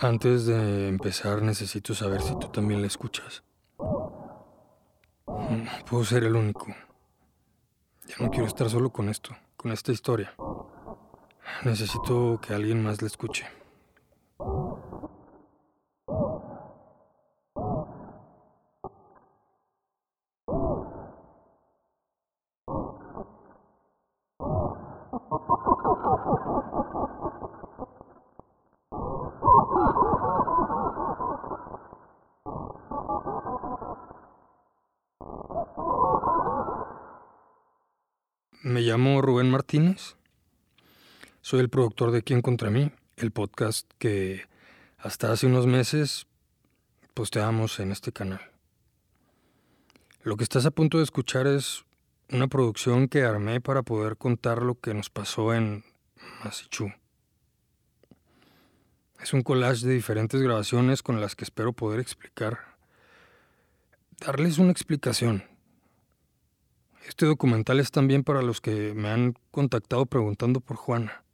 antes 0.00 0.46
de 0.46 0.88
empezar 0.88 1.42
necesito 1.42 1.94
saber 1.94 2.22
si 2.22 2.38
tú 2.38 2.48
también 2.48 2.80
la 2.80 2.86
escuchas. 2.86 3.42
Mm, 5.26 5.84
puedo 5.88 6.04
ser 6.04 6.24
el 6.24 6.36
único. 6.36 6.66
Ya 8.06 8.16
no 8.18 8.30
quiero 8.30 8.46
estar 8.46 8.68
solo 8.70 8.90
con 8.90 9.08
esto, 9.08 9.36
con 9.56 9.72
esta 9.72 9.92
historia. 9.92 10.34
Necesito 11.64 12.40
que 12.40 12.54
alguien 12.54 12.82
más 12.82 13.02
la 13.02 13.08
escuche. 13.08 13.46
Me 38.70 38.82
llamo 38.82 39.20
Rubén 39.20 39.50
Martínez. 39.50 40.14
Soy 41.40 41.58
el 41.58 41.68
productor 41.68 42.12
de 42.12 42.22
Quién 42.22 42.40
contra 42.40 42.70
mí, 42.70 42.92
el 43.16 43.32
podcast 43.32 43.90
que 43.98 44.46
hasta 44.96 45.32
hace 45.32 45.48
unos 45.48 45.66
meses 45.66 46.28
posteamos 47.12 47.80
en 47.80 47.90
este 47.90 48.12
canal. 48.12 48.40
Lo 50.22 50.36
que 50.36 50.44
estás 50.44 50.66
a 50.66 50.70
punto 50.70 50.98
de 50.98 51.02
escuchar 51.02 51.48
es 51.48 51.84
una 52.30 52.46
producción 52.46 53.08
que 53.08 53.24
armé 53.24 53.60
para 53.60 53.82
poder 53.82 54.16
contar 54.16 54.62
lo 54.62 54.78
que 54.78 54.94
nos 54.94 55.10
pasó 55.10 55.52
en 55.52 55.82
Masichú. 56.44 56.92
Es 59.20 59.32
un 59.32 59.42
collage 59.42 59.84
de 59.84 59.94
diferentes 59.94 60.40
grabaciones 60.40 61.02
con 61.02 61.20
las 61.20 61.34
que 61.34 61.42
espero 61.42 61.72
poder 61.72 61.98
explicar, 61.98 62.76
darles 64.20 64.58
una 64.58 64.70
explicación 64.70 65.49
este 67.10 67.26
documental 67.26 67.80
es 67.80 67.90
también 67.90 68.22
para 68.22 68.40
los 68.40 68.60
que 68.60 68.94
me 68.94 69.08
han 69.10 69.34
contactado 69.50 70.06
preguntando 70.06 70.60
por 70.60 70.76
Juana. 70.76 71.24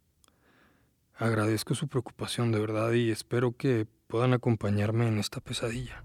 Agradezco 1.15 1.75
su 1.75 1.87
preocupación 1.87 2.51
de 2.51 2.59
verdad 2.59 2.93
y 2.93 3.11
espero 3.11 3.55
que 3.55 3.85
puedan 4.07 4.33
acompañarme 4.33 5.07
en 5.07 5.19
esta 5.19 5.39
pesadilla. 5.39 6.03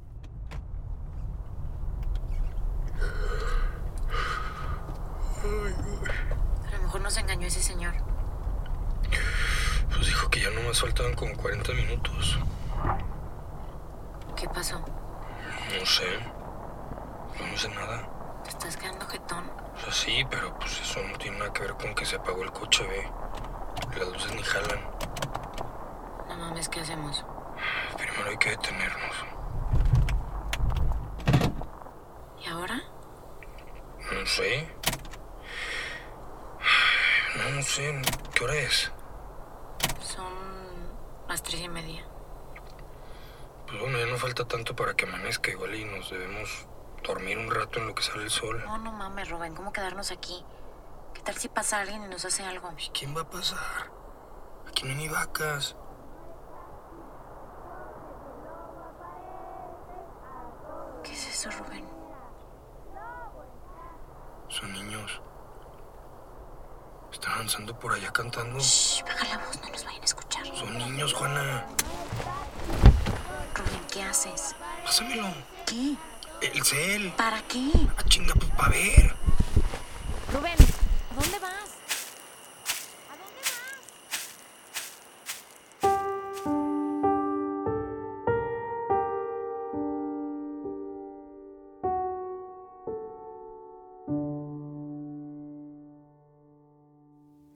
A 5.43 6.77
lo 6.77 6.83
mejor 6.83 7.01
nos 7.01 7.17
engañó 7.17 7.47
ese 7.47 7.63
señor. 7.63 7.95
Pues 9.89 10.07
dijo 10.07 10.29
que 10.29 10.41
ya 10.41 10.51
no 10.51 10.61
me 10.69 10.75
faltaban 10.75 11.15
como 11.15 11.35
40 11.35 11.73
minutos. 11.73 12.39
¿Qué 14.37 14.47
pasó? 14.51 14.81
No 14.81 15.87
sé. 15.87 16.19
No 17.51 17.57
sé 17.57 17.69
nada. 17.71 18.12
¿Te 18.63 18.69
estás 18.69 18.81
quedando 18.81 19.07
jetón? 19.09 19.51
O 19.75 19.81
sea, 19.81 19.93
sí, 19.93 20.25
pero 20.31 20.57
pues 20.57 20.81
eso 20.81 21.03
no 21.03 21.19
tiene 21.19 21.37
nada 21.37 21.53
que 21.53 21.63
ver 21.63 21.75
con 21.75 21.93
que 21.97 22.07
se 22.07 22.15
apagó 22.15 22.45
el 22.45 22.53
coche, 22.53 22.87
ve. 22.87 23.11
Las 23.99 24.09
luces 24.09 24.35
ni 24.37 24.43
jalan. 24.45 24.81
No 26.29 26.37
mames, 26.37 26.69
¿qué 26.69 26.79
hacemos? 26.79 27.25
Primero 27.97 28.31
hay 28.31 28.37
que 28.37 28.51
detenernos. 28.51 29.17
¿Y 32.41 32.49
ahora? 32.49 32.81
No 34.13 34.27
sé. 34.27 34.69
No, 37.37 37.51
no 37.51 37.63
sé. 37.63 38.01
¿Qué 38.33 38.45
hora 38.45 38.55
es? 38.55 38.93
Son 40.01 40.33
las 41.27 41.43
tres 41.43 41.63
y 41.63 41.69
media. 41.69 42.07
Pues 43.67 43.81
bueno, 43.81 43.99
ya 43.99 44.07
no 44.07 44.17
falta 44.19 44.47
tanto 44.47 44.77
para 44.77 44.95
que 44.95 45.05
amanezca 45.05 45.51
igual 45.51 45.75
y 45.75 45.85
nos 45.85 46.09
debemos 46.11 46.69
dormir 47.03 47.39
un 47.39 47.51
rato 47.51 47.79
en 47.79 47.89
lo 47.89 47.95
que 47.95 48.03
sale 48.03 48.25
el 48.25 48.31
sol. 48.31 48.63
No, 48.65 48.79
no 48.79 48.93
mames, 48.93 49.29
Rubén, 49.29 49.55
¿cómo 49.55 49.73
quedarnos 49.73 50.11
aquí? 50.11 50.45
¿Qué 51.15 51.23
tal 51.23 51.37
si 51.37 51.49
pasa 51.49 51.81
alguien 51.81 52.03
y 52.05 52.09
nos 52.09 52.25
hace 52.25 52.45
algo? 52.45 52.71
¿Y 52.79 52.89
quién 52.91 53.17
va 53.17 53.23
a 53.23 53.31
pasar? 53.31 53.91
Aquí 54.69 54.85
no 54.85 54.91
hay 54.91 54.97
ni 54.97 55.09
vacas. 55.09 55.77
¿Qué 61.05 61.13
es 61.13 61.27
eso, 61.29 61.51
Rubén? 61.51 61.87
Son 64.49 64.73
niños. 64.73 65.21
Están 67.13 67.33
avanzando 67.33 67.79
por 67.79 67.93
allá 67.93 68.13
cantando. 68.13 68.59
Shh, 68.59 69.03
baja 69.05 69.25
la 69.37 69.45
voz, 69.45 69.61
no 69.61 69.69
nos 69.69 69.85
vayan 69.85 70.03
a 70.03 70.05
escuchar. 70.05 70.47
Son 70.55 70.79
niños, 70.79 71.13
Juana. 71.13 71.67
Rubén, 73.55 73.87
¿qué 73.91 74.03
haces? 74.03 74.55
Pásamelo. 74.85 75.27
¿Qué? 75.67 75.97
El 76.43 76.63
cel. 76.65 77.13
¿Para 77.17 77.41
qué? 77.43 77.71
Ah, 77.97 78.03
chinga, 78.09 78.35
pues 78.35 78.51
para 78.51 78.71
ver. 78.71 79.15
Rubén, 80.33 80.59
¿a 81.11 81.15
dónde 81.15 81.39
vas? 81.39 81.71
¿A 83.09 83.17
dónde 83.17 83.41
vas? 83.47 83.73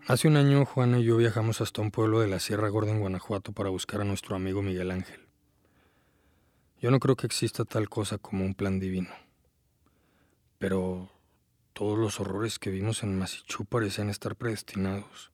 Hace 0.06 0.28
un 0.28 0.36
año, 0.36 0.64
Juana 0.64 1.00
y 1.00 1.04
yo 1.04 1.16
viajamos 1.16 1.60
hasta 1.60 1.82
un 1.82 1.91
pueblo 1.91 2.20
de 2.20 2.28
la 2.28 2.38
Sierra 2.38 2.68
Gorda 2.68 2.92
en 2.92 3.00
Guanajuato 3.00 3.50
para 3.53 3.70
buscar 3.70 4.00
a 4.03 4.04
nuestro 4.04 4.36
amigo 4.36 4.62
Miguel 4.62 4.92
Ángel. 4.92 5.25
Yo 6.81 6.91
no 6.91 7.00
creo 7.00 7.16
que 7.16 7.26
exista 7.26 7.64
tal 7.64 7.88
cosa 7.88 8.19
como 8.19 8.44
un 8.44 8.54
plan 8.54 8.78
divino. 8.78 9.10
Pero 10.59 11.10
todos 11.72 11.98
los 11.98 12.20
horrores 12.20 12.59
que 12.59 12.70
vimos 12.70 13.03
en 13.03 13.19
Masichú 13.19 13.64
parecían 13.64 14.10
estar 14.10 14.37
predestinados. 14.37 15.31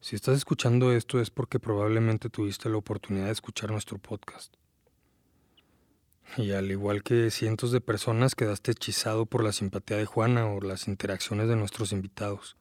Si 0.00 0.14
estás 0.14 0.36
escuchando 0.36 0.92
esto 0.92 1.20
es 1.20 1.30
porque 1.30 1.58
probablemente 1.58 2.30
tuviste 2.30 2.68
la 2.68 2.76
oportunidad 2.76 3.26
de 3.26 3.32
escuchar 3.32 3.72
nuestro 3.72 3.98
podcast. 3.98 4.54
Y 6.36 6.52
al 6.52 6.70
igual 6.70 7.02
que 7.02 7.30
cientos 7.30 7.72
de 7.72 7.80
personas 7.80 8.34
quedaste 8.34 8.72
hechizado 8.72 9.26
por 9.26 9.42
la 9.42 9.52
simpatía 9.52 9.96
de 9.96 10.06
Juana 10.06 10.46
o 10.46 10.60
las 10.60 10.86
interacciones 10.86 11.48
de 11.48 11.56
nuestros 11.56 11.92
invitados. 11.92 12.56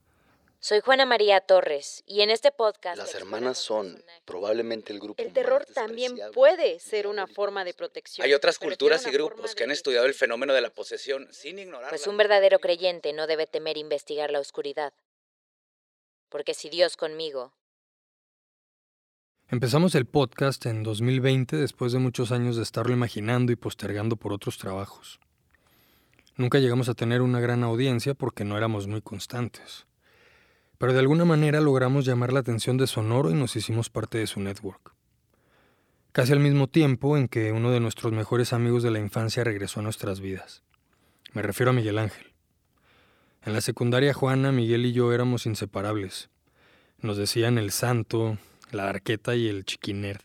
Soy 0.66 0.80
Juana 0.80 1.06
María 1.06 1.42
Torres 1.42 2.04
y 2.08 2.22
en 2.22 2.32
este 2.32 2.52
podcast... 2.52 2.98
Las 2.98 3.14
hermanas 3.14 3.60
son 3.60 4.04
probablemente 4.26 4.94
el 4.94 5.00
grupo 5.00 5.22
El 5.22 5.28
más 5.28 5.36
terror 5.36 5.64
también 5.76 6.18
puede 6.34 6.80
ser 6.80 7.06
una 7.06 7.28
forma 7.28 7.64
de 7.64 7.76
protección. 7.76 8.26
Hay 8.26 8.34
otras 8.34 8.58
culturas 8.58 9.06
y 9.06 9.12
grupos 9.12 9.54
que 9.54 9.64
han 9.64 9.70
estudiado 9.70 10.08
el 10.08 10.16
fenómeno 10.16 10.56
de 10.56 10.62
la 10.62 10.72
posesión 10.72 11.28
sin 11.30 11.60
ignorar. 11.60 11.92
Pues 11.92 12.08
un 12.08 12.18
verdadero 12.18 12.58
creyente 12.58 13.14
no 13.14 13.28
debe 13.28 13.46
temer 13.46 13.78
investigar 13.78 14.32
la 14.32 14.40
oscuridad. 14.40 14.92
Porque 16.30 16.56
si 16.56 16.72
Dios 16.72 16.98
conmigo, 16.98 17.54
Empezamos 19.48 19.94
el 19.94 20.08
podcast 20.08 20.66
en 20.66 20.82
2020 20.82 21.58
después 21.58 21.92
de 21.92 22.00
muchos 22.00 22.32
años 22.32 22.56
de 22.56 22.64
estarlo 22.64 22.92
imaginando 22.92 23.52
y 23.52 23.56
postergando 23.56 24.16
por 24.16 24.34
otros 24.34 24.58
trabajos. 24.58 25.20
Nunca 26.38 26.58
llegamos 26.58 26.90
a 26.90 26.96
tener 26.96 27.22
una 27.22 27.40
gran 27.40 27.64
audiencia 27.64 28.16
porque 28.16 28.46
no 28.46 28.58
éramos 28.58 28.88
muy 28.88 29.04
constantes. 29.04 29.86
Pero 30.78 30.94
de 30.94 31.00
alguna 31.00 31.26
manera 31.26 31.62
logramos 31.62 32.06
llamar 32.06 32.34
la 32.34 32.40
atención 32.40 32.78
de 32.78 32.88
Sonoro 32.88 33.32
y 33.32 33.34
nos 33.34 33.56
hicimos 33.56 33.90
parte 33.90 34.18
de 34.18 34.28
su 34.28 34.40
network. 34.40 34.94
Casi 36.12 36.32
al 36.32 36.40
mismo 36.40 36.68
tiempo 36.68 37.18
en 37.18 37.28
que 37.28 37.52
uno 37.52 37.72
de 37.72 37.80
nuestros 37.80 38.14
mejores 38.14 38.54
amigos 38.54 38.84
de 38.84 38.92
la 38.92 39.00
infancia 39.00 39.44
regresó 39.44 39.80
a 39.80 39.84
nuestras 39.84 40.20
vidas. 40.20 40.64
Me 41.34 41.42
refiero 41.42 41.72
a 41.72 41.74
Miguel 41.74 42.00
Ángel. 42.00 42.34
En 43.46 43.54
la 43.54 43.62
secundaria 43.62 44.14
Juana, 44.14 44.52
Miguel 44.52 44.86
y 44.86 44.94
yo 44.94 45.14
éramos 45.14 45.46
inseparables. 45.46 46.30
Nos 47.00 47.18
decían 47.18 47.58
el 47.58 47.72
santo, 47.72 48.38
la 48.72 48.90
arqueta 48.90 49.36
y 49.36 49.48
el 49.48 49.66
chiquinerd. 49.66 50.22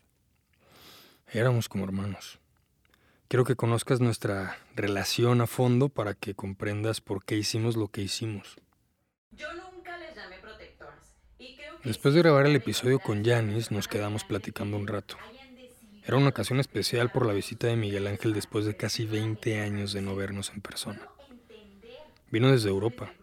Éramos 1.32 1.69
como 1.69 1.85
hermanos. 1.85 2.41
Quiero 3.29 3.44
que 3.44 3.55
conozcas 3.55 4.00
nuestra 4.00 4.58
relación 4.75 5.41
a 5.41 5.47
fondo 5.47 5.88
para 5.88 6.14
que 6.14 6.35
comprendas 6.35 7.00
por 7.00 7.25
qué 7.25 7.37
hicimos 7.37 7.76
lo 7.76 7.88
que 7.88 8.02
hicimos. 8.02 8.56
Yo 9.31 9.47
nunca 9.55 9.97
les 9.99 10.17
llamé 10.17 10.38
protectoras. 10.38 11.17
Y 11.38 11.55
creo 11.55 11.56
que 11.56 11.64
Después 11.84 12.12
de 12.12 12.20
grabar 12.20 12.46
el 12.46 12.56
episodio 12.56 12.98
con 12.98 13.24
Janis, 13.24 13.70
nos 13.70 13.88
quedamos 13.88 14.24
platicando 14.24 14.76
un 14.76 14.86
rato. 14.86 15.16
Era 16.04 16.18
una 16.18 16.28
ocasión 16.28 16.60
especial 16.60 17.10
por 17.10 17.24
la 17.24 17.32
visita 17.32 17.68
de 17.68 17.76
Miguel 17.76 18.06
Ángel 18.06 18.34
después 18.34 18.66
de 18.66 18.76
casi 18.76 19.06
20 19.06 19.60
años 19.62 19.94
de 19.94 20.02
no 20.02 20.14
vernos 20.14 20.50
en 20.50 20.60
persona. 20.60 21.08
Vino 22.30 22.50
desde 22.50 22.68
Europa. 22.68 23.14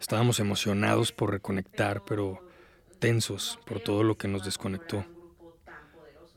Estábamos 0.00 0.38
emocionados 0.38 1.10
por 1.10 1.32
reconectar, 1.32 2.04
pero 2.04 2.48
tensos 3.00 3.58
por 3.66 3.80
todo 3.80 4.04
lo 4.04 4.16
que 4.16 4.28
nos 4.28 4.44
desconectó. 4.44 5.04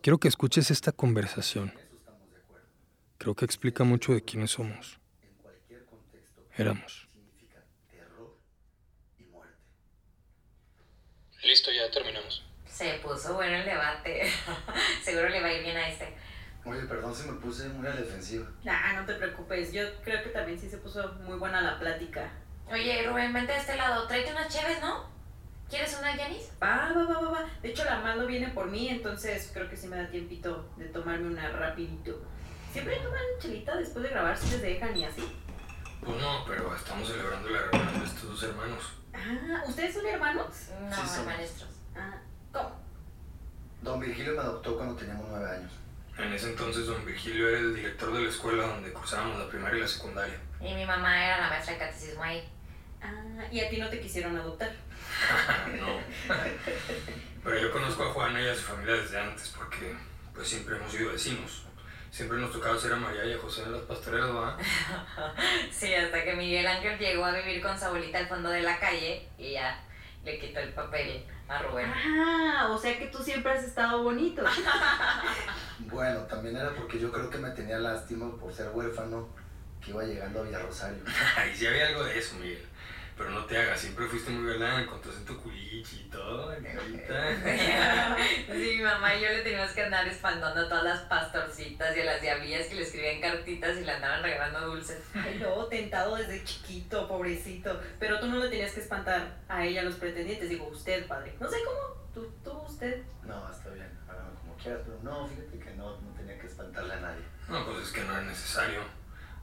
Quiero 0.01 0.17
que 0.17 0.27
escuches 0.27 0.71
esta 0.71 0.91
conversación. 0.91 1.73
Creo 3.19 3.35
que 3.35 3.45
explica 3.45 3.83
mucho 3.83 4.13
de 4.13 4.23
quiénes 4.23 4.51
somos. 4.51 4.99
Éramos. 6.57 7.04
Listo, 11.45 11.71
ya 11.71 11.91
terminamos. 11.91 12.43
Se 12.65 12.95
puso 12.95 13.35
bueno 13.35 13.55
el 13.57 13.65
debate. 13.65 14.23
Seguro 15.03 15.29
le 15.29 15.41
va 15.41 15.47
a 15.47 15.53
ir 15.53 15.63
bien 15.63 15.77
a 15.77 15.89
este. 15.89 16.11
Oye, 16.65 16.81
perdón 16.87 17.13
si 17.13 17.29
me 17.29 17.39
puse 17.39 17.69
muy 17.69 17.85
a 17.85 17.91
la 17.91 17.97
defensiva. 17.97 18.47
Nah, 18.63 18.93
no 18.93 19.05
te 19.05 19.13
preocupes. 19.13 19.71
Yo 19.71 19.83
creo 20.03 20.23
que 20.23 20.29
también 20.29 20.59
sí 20.59 20.67
se 20.67 20.79
puso 20.79 21.13
muy 21.21 21.37
buena 21.37 21.61
la 21.61 21.77
plática. 21.77 22.31
Oye, 22.71 23.03
Rubén, 23.07 23.31
vente 23.31 23.53
de 23.53 23.59
este 23.59 23.77
lado. 23.77 24.07
Tráete 24.07 24.31
unas 24.31 24.51
cheves, 24.51 24.81
¿no? 24.81 25.07
¿Quieres 25.69 25.95
una, 25.99 26.17
Janis? 26.17 26.49
Va, 26.61 26.91
va, 26.95 27.03
va, 27.03 27.21
va, 27.21 27.29
va. 27.29 27.49
De 27.61 27.69
hecho, 27.69 27.85
la 27.85 27.99
mando 27.99 28.25
viene 28.25 28.47
por 28.47 28.71
mí, 28.71 28.89
entonces 28.89 29.51
creo 29.53 29.69
que 29.69 29.77
sí 29.77 29.87
me 29.87 29.97
da 29.97 30.07
tiempito 30.09 30.67
de 30.77 30.85
tomarme 30.85 31.27
una 31.27 31.47
rapidito. 31.49 32.19
¿Siempre 32.73 32.95
toman 32.97 33.21
chelita 33.39 33.77
después 33.77 34.01
de 34.01 34.09
grabar 34.09 34.35
si 34.35 34.49
les 34.49 34.63
dejan 34.63 34.97
y 34.97 35.05
así? 35.05 35.31
Pues 36.03 36.17
no, 36.19 36.43
pero 36.47 36.75
estamos 36.75 37.07
celebrando 37.07 37.49
la 37.49 37.61
reunión 37.61 37.99
de 37.99 38.05
estos 38.05 38.29
dos 38.29 38.43
hermanos. 38.43 39.04
Ah, 39.15 39.63
¿ustedes 39.67 39.93
son 39.93 40.05
hermanos? 40.05 40.47
No, 40.81 40.95
Sí, 40.95 41.01
somos. 41.07 41.25
maestros. 41.25 41.69
Ah, 41.95 42.17
¿cómo? 42.51 42.79
Don 43.81 43.99
Virgilio 43.99 44.33
me 44.33 44.39
adoptó 44.41 44.75
cuando 44.75 44.95
teníamos 44.95 45.25
nueve 45.29 45.49
años. 45.57 45.71
En 46.17 46.31
ese 46.33 46.49
entonces 46.51 46.85
don 46.87 47.05
Virgilio 47.05 47.49
era 47.49 47.59
el 47.59 47.75
director 47.75 48.13
de 48.13 48.21
la 48.23 48.29
escuela 48.29 48.67
donde 48.67 48.91
cursábamos 48.93 49.37
la 49.37 49.47
primaria 49.49 49.79
y 49.79 49.81
la 49.81 49.87
secundaria. 49.87 50.39
Y 50.61 50.73
mi 50.73 50.85
mamá 50.85 51.25
era 51.25 51.41
la 51.41 51.49
maestra 51.49 51.73
de 51.73 51.79
catecismo 51.79 52.23
ahí. 52.23 52.49
Ah, 53.01 53.43
y 53.51 53.59
a 53.59 53.69
ti 53.69 53.77
no 53.77 53.89
te 53.89 53.99
quisieron 53.99 54.35
adoptar. 54.37 54.71
no. 55.79 55.99
Pero 57.43 57.59
yo 57.59 57.71
conozco 57.71 58.03
a 58.03 58.13
Juana 58.13 58.41
y 58.41 58.47
a 58.47 58.55
su 58.55 58.61
familia 58.61 58.95
desde 58.95 59.19
antes 59.19 59.53
porque 59.55 59.95
pues 60.33 60.47
siempre 60.47 60.77
hemos 60.77 60.91
sido 60.91 61.11
vecinos. 61.11 61.65
Siempre 62.15 62.37
nos 62.37 62.49
tocaba 62.49 62.75
hacer 62.75 62.93
a 62.93 62.95
María 62.95 63.25
y 63.25 63.33
a 63.33 63.37
José 63.37 63.63
en 63.63 63.73
las 63.73 63.81
pastorelas, 63.81 64.29
¿va? 64.29 64.57
Sí, 65.69 65.93
hasta 65.93 66.23
que 66.23 66.33
Miguel 66.33 66.65
Ángel 66.65 66.97
llegó 66.97 67.25
a 67.25 67.33
vivir 67.33 67.61
con 67.61 67.77
su 67.77 67.83
abuelita 67.83 68.19
al 68.19 68.29
fondo 68.29 68.49
de 68.51 68.61
la 68.61 68.79
calle 68.79 69.27
y 69.37 69.51
ya 69.51 69.83
le 70.23 70.39
quitó 70.39 70.61
el 70.61 70.71
papel 70.71 71.25
a 71.49 71.61
Rubén. 71.63 71.91
Ah, 71.93 72.69
o 72.71 72.77
sea 72.77 72.97
que 72.97 73.07
tú 73.07 73.21
siempre 73.21 73.51
has 73.51 73.65
estado 73.65 74.01
bonito. 74.01 74.45
Bueno, 75.79 76.21
también 76.21 76.55
era 76.55 76.73
porque 76.73 76.97
yo 76.97 77.11
creo 77.11 77.29
que 77.29 77.37
me 77.37 77.49
tenía 77.51 77.77
lástima 77.77 78.33
por 78.37 78.53
ser 78.53 78.69
huérfano 78.69 79.27
que 79.83 79.91
iba 79.91 80.03
llegando 80.03 80.39
a 80.39 80.43
Villarrosario. 80.43 81.03
Ay, 81.35 81.53
sí 81.53 81.67
había 81.67 81.87
algo 81.87 82.05
de 82.05 82.17
eso, 82.17 82.35
Miguel. 82.35 82.65
Pero 83.17 83.29
no 83.29 83.45
te 83.45 83.57
hagas, 83.57 83.79
siempre 83.79 84.07
fuiste 84.07 84.29
muy 84.29 84.51
galán 84.51 84.85
con 84.87 84.99
tu 84.99 85.41
culichi 85.41 86.01
y 86.01 86.09
todo, 86.09 86.51
negrita. 86.59 88.17
Sí, 88.47 88.77
mi 88.77 88.83
mamá 88.83 89.15
y 89.15 89.21
yo 89.21 89.29
le 89.29 89.41
teníamos 89.41 89.71
que 89.71 89.83
andar 89.83 90.05
espantando 90.07 90.61
a 90.61 90.69
todas 90.69 90.83
las 90.83 90.99
pastorcitas 91.01 91.95
y 91.95 92.01
a 92.01 92.05
las 92.05 92.21
diablillas 92.21 92.67
que 92.67 92.75
le 92.75 92.81
escribían 92.81 93.21
cartitas 93.21 93.77
y 93.77 93.85
le 93.85 93.91
andaban 93.91 94.21
regalando 94.21 94.67
dulces. 94.67 95.01
Ay, 95.13 95.39
no, 95.41 95.65
tentado 95.65 96.15
desde 96.17 96.43
chiquito, 96.43 97.07
pobrecito. 97.07 97.79
Pero 97.99 98.19
tú 98.19 98.27
no 98.27 98.37
le 98.37 98.49
tenías 98.49 98.73
que 98.73 98.81
espantar 98.81 99.37
a 99.47 99.65
ella, 99.65 99.81
a 99.81 99.85
los 99.85 99.95
pretendientes. 99.95 100.49
Digo, 100.49 100.67
usted, 100.67 101.07
padre. 101.07 101.35
No 101.39 101.49
sé 101.49 101.57
cómo. 101.63 102.05
Tú, 102.13 102.33
tú, 102.43 102.51
usted. 102.67 103.01
No, 103.23 103.49
está 103.49 103.69
bien, 103.69 103.89
hágame 104.09 104.35
como 104.41 104.55
quieras, 104.55 104.81
pero 104.85 104.99
no, 105.03 105.27
fíjate 105.27 105.59
que 105.59 105.73
no, 105.75 106.01
no 106.01 106.11
tenía 106.15 106.37
que 106.37 106.47
espantarle 106.47 106.93
a 106.93 106.99
nadie. 106.99 107.23
No, 107.47 107.65
pues 107.65 107.87
es 107.87 107.91
que 107.93 108.03
no 108.03 108.11
era 108.11 108.21
necesario. 108.21 108.81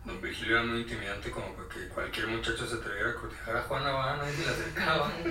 Don 0.05 0.21
Virgilio 0.21 0.57
era 0.59 0.67
muy 0.67 0.81
intimidante 0.81 1.31
como 1.31 1.55
para 1.55 1.69
que 1.69 1.89
cualquier 1.89 2.27
muchacho 2.27 2.67
se 2.67 2.75
atreviera 2.75 3.11
a 3.11 3.15
cortejar 3.15 3.57
a 3.57 3.63
Juana, 3.63 3.93
va, 3.93 4.17
nadie 4.17 4.33
se 4.33 4.45
le 4.45 4.51
acercaba. 4.51 5.13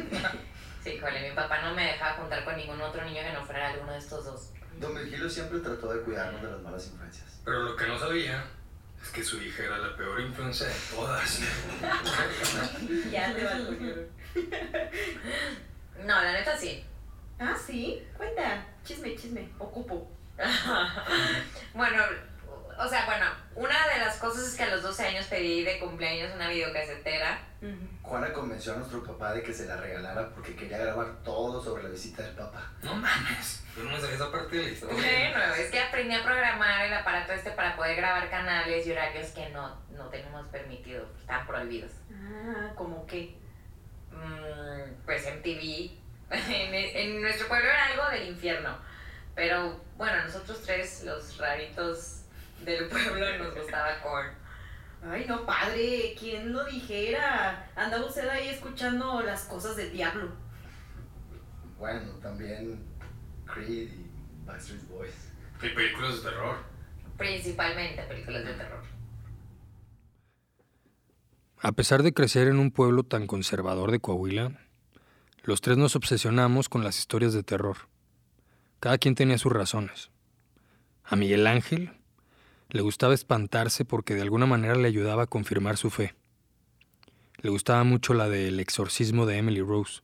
Sí, 0.83 0.97
jole, 0.99 1.29
mi 1.29 1.35
papá 1.35 1.61
no 1.61 1.75
me 1.75 1.85
dejaba 1.85 2.13
juntar 2.13 2.43
con 2.43 2.55
ningún 2.57 2.81
otro 2.81 3.05
niño 3.05 3.21
que 3.21 3.33
no 3.33 3.45
fuera 3.45 3.69
alguno 3.69 3.91
de 3.91 3.99
estos 3.99 4.25
dos. 4.25 4.49
Don 4.79 4.95
Virgilio 4.95 5.29
siempre 5.29 5.59
trató 5.59 5.93
de 5.93 6.01
cuidarnos 6.01 6.41
de 6.41 6.49
las 6.49 6.59
malas 6.61 6.87
influencias. 6.87 7.39
Pero 7.45 7.59
lo 7.59 7.75
que 7.75 7.85
no 7.85 7.99
sabía 7.99 8.43
es 8.99 9.09
que 9.09 9.23
su 9.23 9.39
hija 9.41 9.61
era 9.63 9.77
la 9.77 9.95
peor 9.95 10.19
influencia 10.21 10.65
de 10.65 10.73
todas. 10.89 11.41
Ya 13.11 13.31
te 13.35 13.43
va 13.43 13.53
No, 16.03 16.23
la 16.23 16.31
neta 16.31 16.57
sí. 16.57 16.83
Ah, 17.37 17.55
sí. 17.55 18.03
Cuenta. 18.17 18.65
Chisme, 18.83 19.15
chisme. 19.15 19.49
Ocupo. 19.59 20.09
bueno, 21.75 22.03
o 22.81 22.89
sea, 22.89 23.05
bueno, 23.05 23.25
una 23.55 23.87
de 23.87 23.99
las 23.99 24.17
cosas 24.17 24.47
es 24.47 24.55
que 24.55 24.63
a 24.63 24.69
los 24.69 24.81
12 24.81 25.05
años 25.07 25.25
pedí 25.27 25.63
de 25.63 25.79
cumpleaños 25.79 26.33
una 26.33 26.49
videocasetera. 26.49 27.39
Juana 28.01 28.33
convenció 28.33 28.73
a 28.73 28.77
nuestro 28.77 29.03
papá 29.03 29.33
de 29.33 29.43
que 29.43 29.53
se 29.53 29.67
la 29.67 29.77
regalara 29.77 30.29
porque 30.29 30.55
quería 30.55 30.79
grabar 30.79 31.21
todo 31.23 31.63
sobre 31.63 31.83
la 31.83 31.89
visita 31.89 32.23
del 32.23 32.35
papá. 32.35 32.71
No 32.81 32.95
mames, 32.95 33.63
yo 33.75 33.83
no 33.83 33.91
me 33.91 33.99
sabía 33.99 34.15
esa 34.15 34.31
parte 34.31 34.57
de 34.57 34.63
la 34.63 34.69
historia. 34.69 34.95
Bueno, 34.95 35.53
es 35.53 35.69
que 35.69 35.79
aprendí 35.79 36.15
a 36.15 36.23
programar 36.23 36.85
el 36.85 36.93
aparato 36.93 37.33
este 37.33 37.51
para 37.51 37.75
poder 37.75 37.95
grabar 37.95 38.29
canales 38.31 38.87
y 38.87 38.91
horarios 38.91 39.27
que 39.29 39.49
no, 39.49 39.79
no 39.91 40.09
tenemos 40.09 40.47
permitido, 40.47 41.05
están 41.19 41.45
prohibidos. 41.45 41.91
Ah, 42.11 42.71
¿cómo 42.75 43.05
qué? 43.05 43.37
Mm, 44.11 45.05
pues 45.05 45.25
MTV. 45.25 46.01
En, 46.31 46.73
en 46.73 47.21
nuestro 47.21 47.49
pueblo 47.49 47.67
era 47.67 47.87
algo 47.87 48.09
del 48.09 48.29
infierno. 48.29 48.77
Pero 49.35 49.81
bueno, 49.97 50.23
nosotros 50.23 50.61
tres, 50.65 51.03
los 51.03 51.37
raritos 51.37 52.20
del 52.65 52.87
pueblo, 52.87 53.37
nos 53.37 53.55
gustaba 53.55 54.01
Korn. 54.01 54.41
Ay, 55.03 55.25
no, 55.27 55.45
padre. 55.45 56.15
¿Quién 56.17 56.53
lo 56.53 56.63
dijera? 56.65 57.71
Andaba 57.75 58.05
usted 58.05 58.27
ahí 58.29 58.49
escuchando 58.49 59.21
las 59.21 59.43
cosas 59.45 59.75
del 59.75 59.91
diablo. 59.91 60.31
Bueno, 61.79 62.11
también 62.21 62.85
Creed 63.51 63.89
y 63.89 64.05
Backstreet 64.45 64.87
Boys. 64.87 65.31
Y 65.63 65.69
películas 65.69 66.17
de 66.23 66.29
terror. 66.29 66.57
Principalmente 67.17 68.03
películas 68.03 68.45
de 68.45 68.53
terror. 68.53 68.83
A 71.59 71.71
pesar 71.71 72.03
de 72.03 72.13
crecer 72.13 72.47
en 72.47 72.57
un 72.57 72.71
pueblo 72.71 73.03
tan 73.03 73.27
conservador 73.27 73.91
de 73.91 73.99
Coahuila, 73.99 74.59
los 75.43 75.61
tres 75.61 75.77
nos 75.77 75.95
obsesionamos 75.95 76.69
con 76.69 76.83
las 76.83 76.97
historias 76.97 77.33
de 77.33 77.43
terror. 77.43 77.77
Cada 78.79 78.97
quien 78.97 79.15
tenía 79.15 79.37
sus 79.37 79.51
razones. 79.51 80.09
A 81.03 81.15
Miguel 81.15 81.45
Ángel 81.45 81.91
le 82.71 82.81
gustaba 82.81 83.13
espantarse 83.13 83.83
porque 83.83 84.15
de 84.15 84.21
alguna 84.21 84.45
manera 84.45 84.75
le 84.75 84.87
ayudaba 84.87 85.23
a 85.23 85.27
confirmar 85.27 85.75
su 85.75 85.89
fe. 85.89 86.15
Le 87.41 87.49
gustaba 87.49 87.83
mucho 87.83 88.13
la 88.13 88.29
del 88.29 88.59
exorcismo 88.61 89.25
de 89.25 89.37
Emily 89.37 89.61
Rose. 89.61 90.01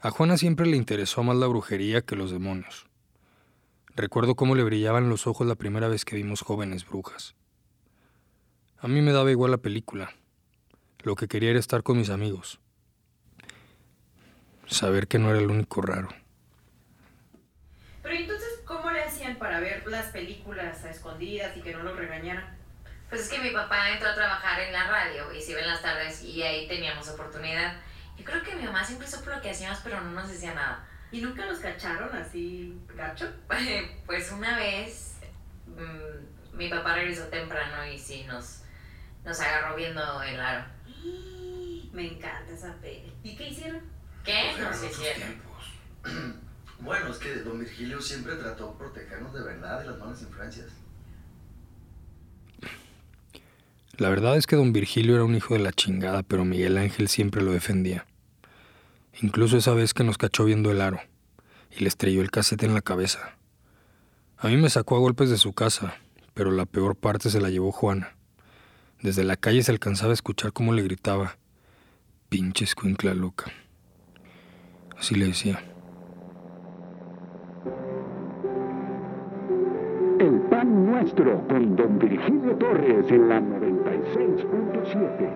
A 0.00 0.10
Juana 0.10 0.38
siempre 0.38 0.66
le 0.66 0.76
interesó 0.76 1.22
más 1.22 1.36
la 1.36 1.46
brujería 1.46 2.00
que 2.00 2.16
los 2.16 2.30
demonios. 2.30 2.86
Recuerdo 3.94 4.36
cómo 4.36 4.54
le 4.54 4.62
brillaban 4.62 5.10
los 5.10 5.26
ojos 5.26 5.46
la 5.46 5.56
primera 5.56 5.88
vez 5.88 6.04
que 6.04 6.16
vimos 6.16 6.40
jóvenes 6.40 6.88
brujas. 6.88 7.34
A 8.78 8.88
mí 8.88 9.02
me 9.02 9.12
daba 9.12 9.30
igual 9.30 9.50
la 9.50 9.58
película. 9.58 10.14
Lo 11.02 11.14
que 11.14 11.28
quería 11.28 11.50
era 11.50 11.58
estar 11.58 11.82
con 11.82 11.98
mis 11.98 12.10
amigos. 12.10 12.60
Saber 14.66 15.08
que 15.08 15.18
no 15.18 15.30
era 15.30 15.40
el 15.40 15.50
único 15.50 15.82
raro. 15.82 16.08
Pero 18.02 18.37
entonces, 19.28 19.36
¿cómo 19.36 19.36
le 19.36 19.36
hacían 19.36 19.36
para 19.36 19.60
ver 19.60 19.86
las 19.86 20.06
películas 20.06 20.84
a 20.84 20.90
escondidas 20.90 21.56
y 21.56 21.62
que 21.62 21.72
no 21.72 21.82
los 21.82 21.96
regañaran? 21.96 22.56
Pues 23.08 23.22
es 23.22 23.28
que 23.28 23.38
mi 23.38 23.50
papá 23.50 23.90
entró 23.90 24.10
a 24.10 24.14
trabajar 24.14 24.60
en 24.60 24.72
la 24.72 24.86
radio 24.86 25.32
y 25.32 25.40
se 25.40 25.52
iba 25.52 25.60
en 25.60 25.68
las 25.68 25.82
tardes 25.82 26.22
y 26.22 26.42
ahí 26.42 26.68
teníamos 26.68 27.08
oportunidad. 27.08 27.74
Yo 28.16 28.24
creo 28.24 28.42
que 28.42 28.54
mi 28.56 28.64
mamá 28.64 28.84
siempre 28.84 29.06
supo 29.06 29.30
lo 29.30 29.40
que 29.40 29.50
hacíamos, 29.50 29.80
pero 29.82 30.00
no 30.00 30.10
nos 30.10 30.28
decía 30.28 30.54
nada. 30.54 30.86
¿Y 31.10 31.20
nunca 31.20 31.46
los 31.46 31.58
cacharon 31.58 32.14
así, 32.16 32.78
gacho? 32.94 33.32
Pues 34.06 34.30
una 34.32 34.56
vez 34.56 35.18
mm, 35.66 36.56
mi 36.56 36.68
papá 36.68 36.94
regresó 36.94 37.24
temprano 37.28 37.86
y 37.86 37.98
sí 37.98 38.24
nos, 38.24 38.62
nos 39.24 39.40
agarró 39.40 39.76
viendo 39.76 40.22
el 40.22 40.40
aro. 40.40 40.64
Me 41.92 42.08
encanta 42.12 42.52
esa 42.52 42.74
peli. 42.76 43.12
¿Y 43.22 43.36
qué 43.36 43.48
hicieron? 43.48 43.82
¿Qué? 44.24 44.52
Pues 44.56 44.82
No 44.82 44.88
tiempos. 44.88 46.38
Bueno, 46.80 47.08
es 47.08 47.18
que 47.18 47.34
Don 47.40 47.58
Virgilio 47.58 48.00
siempre 48.00 48.36
trató 48.36 48.72
de 48.72 48.78
protegernos 48.78 49.34
de 49.34 49.42
verdad 49.42 49.80
de 49.80 49.86
las 49.86 49.98
malas 49.98 50.22
influencias. 50.22 50.66
La 53.98 54.10
verdad 54.10 54.36
es 54.36 54.46
que 54.46 54.54
don 54.54 54.72
Virgilio 54.72 55.16
era 55.16 55.24
un 55.24 55.34
hijo 55.34 55.54
de 55.54 55.60
la 55.60 55.72
chingada, 55.72 56.22
pero 56.22 56.44
Miguel 56.44 56.78
Ángel 56.78 57.08
siempre 57.08 57.42
lo 57.42 57.50
defendía. 57.50 58.06
Incluso 59.20 59.56
esa 59.56 59.72
vez 59.74 59.92
que 59.92 60.04
nos 60.04 60.18
cachó 60.18 60.44
viendo 60.44 60.70
el 60.70 60.80
aro 60.80 61.00
y 61.76 61.80
le 61.80 61.88
estrelló 61.88 62.22
el 62.22 62.30
casete 62.30 62.64
en 62.64 62.74
la 62.74 62.80
cabeza. 62.80 63.36
A 64.36 64.46
mí 64.46 64.56
me 64.56 64.70
sacó 64.70 64.94
a 64.94 65.00
golpes 65.00 65.30
de 65.30 65.36
su 65.36 65.52
casa, 65.52 65.96
pero 66.32 66.52
la 66.52 66.64
peor 66.64 66.94
parte 66.94 67.28
se 67.28 67.40
la 67.40 67.50
llevó 67.50 67.72
Juana. 67.72 68.16
Desde 69.02 69.24
la 69.24 69.36
calle 69.36 69.64
se 69.64 69.72
alcanzaba 69.72 70.12
a 70.12 70.14
escuchar 70.14 70.52
cómo 70.52 70.72
le 70.72 70.82
gritaba, 70.82 71.36
pinche 72.28 72.64
escuincla 72.64 73.14
loca. 73.14 73.50
Así 74.96 75.16
le 75.16 75.26
decía. 75.26 75.67
El 80.20 80.40
pan 80.50 80.86
nuestro 80.86 81.46
con 81.48 81.74
don 81.76 81.98
Virgilio 81.98 82.54
Torres 82.56 83.10
en 83.10 83.28
la 83.28 83.40
96.7. 83.40 85.32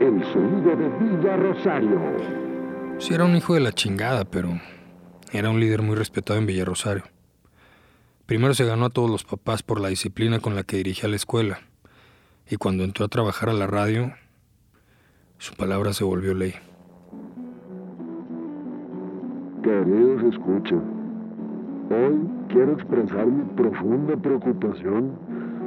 El 0.00 0.24
sonido 0.24 0.76
de 0.76 0.88
Villa 0.98 1.36
Rosario. 1.36 2.00
Sí 2.98 3.14
era 3.14 3.24
un 3.24 3.36
hijo 3.36 3.54
de 3.54 3.60
la 3.60 3.72
chingada, 3.72 4.24
pero 4.24 4.60
era 5.32 5.50
un 5.50 5.60
líder 5.60 5.82
muy 5.82 5.96
respetado 5.96 6.38
en 6.38 6.46
Villarrosario. 6.46 7.04
Primero 8.26 8.54
se 8.54 8.64
ganó 8.64 8.86
a 8.86 8.90
todos 8.90 9.10
los 9.10 9.24
papás 9.24 9.62
por 9.62 9.80
la 9.80 9.88
disciplina 9.88 10.40
con 10.40 10.56
la 10.56 10.64
que 10.64 10.78
dirigía 10.78 11.08
la 11.08 11.16
escuela, 11.16 11.60
y 12.48 12.56
cuando 12.56 12.84
entró 12.84 13.04
a 13.04 13.08
trabajar 13.08 13.48
a 13.48 13.54
la 13.54 13.66
radio, 13.66 14.14
su 15.38 15.54
palabra 15.54 15.92
se 15.92 16.04
volvió 16.04 16.34
ley. 16.34 16.54
Queridos 19.66 20.22
escuchan, 20.22 20.80
hoy 21.90 22.20
quiero 22.50 22.74
expresar 22.74 23.26
mi 23.26 23.42
profunda 23.56 24.14
preocupación 24.14 25.10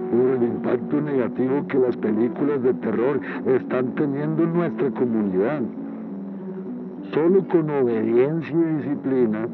por 0.10 0.38
el 0.38 0.44
impacto 0.44 1.02
negativo 1.02 1.68
que 1.68 1.80
las 1.80 1.98
películas 1.98 2.64
de 2.64 2.74
terror 2.76 3.20
están 3.46 3.94
teniendo 3.96 4.44
en 4.44 4.54
nuestra 4.54 4.90
comunidad. 4.92 5.64
Solo 7.14 7.46
con 7.50 7.70
obediencia 7.70 8.56
y 8.56 8.76
disciplina 8.76 9.46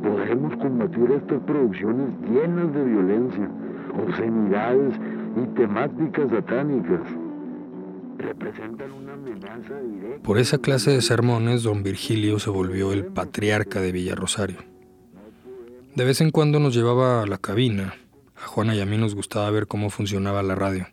podemos 0.00 0.54
combatir 0.58 1.10
estas 1.10 1.40
producciones 1.40 2.10
llenas 2.30 2.72
de 2.72 2.84
violencia, 2.84 3.48
obscenidades 4.00 4.94
y 5.42 5.46
temáticas 5.56 6.30
satánicas. 6.30 7.00
Representan 8.18 8.90
una 8.92 9.14
amenaza 9.14 9.80
directa. 9.80 10.22
Por 10.22 10.38
esa 10.38 10.58
clase 10.58 10.90
de 10.90 11.02
sermones, 11.02 11.62
don 11.62 11.82
Virgilio 11.82 12.38
se 12.40 12.50
volvió 12.50 12.92
el 12.92 13.06
patriarca 13.06 13.80
de 13.80 13.92
Villarrosario. 13.92 14.58
De 15.94 16.04
vez 16.04 16.20
en 16.20 16.30
cuando 16.30 16.58
nos 16.58 16.74
llevaba 16.74 17.22
a 17.22 17.26
la 17.26 17.38
cabina. 17.38 17.94
A 18.36 18.46
Juana 18.46 18.74
y 18.74 18.80
a 18.80 18.86
mí 18.86 18.98
nos 18.98 19.14
gustaba 19.14 19.50
ver 19.50 19.66
cómo 19.66 19.90
funcionaba 19.90 20.42
la 20.42 20.54
radio. 20.54 20.88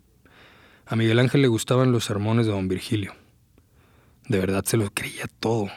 A 0.86 0.96
Miguel 0.96 1.20
Ángel 1.20 1.42
le 1.42 1.48
gustaban 1.48 1.92
los 1.92 2.06
sermones 2.06 2.46
de 2.46 2.52
don 2.52 2.68
Virgilio. 2.68 3.14
De 4.28 4.40
verdad 4.40 4.64
se 4.66 4.78
lo 4.78 4.90
creía 4.92 5.26
todo. 5.40 5.70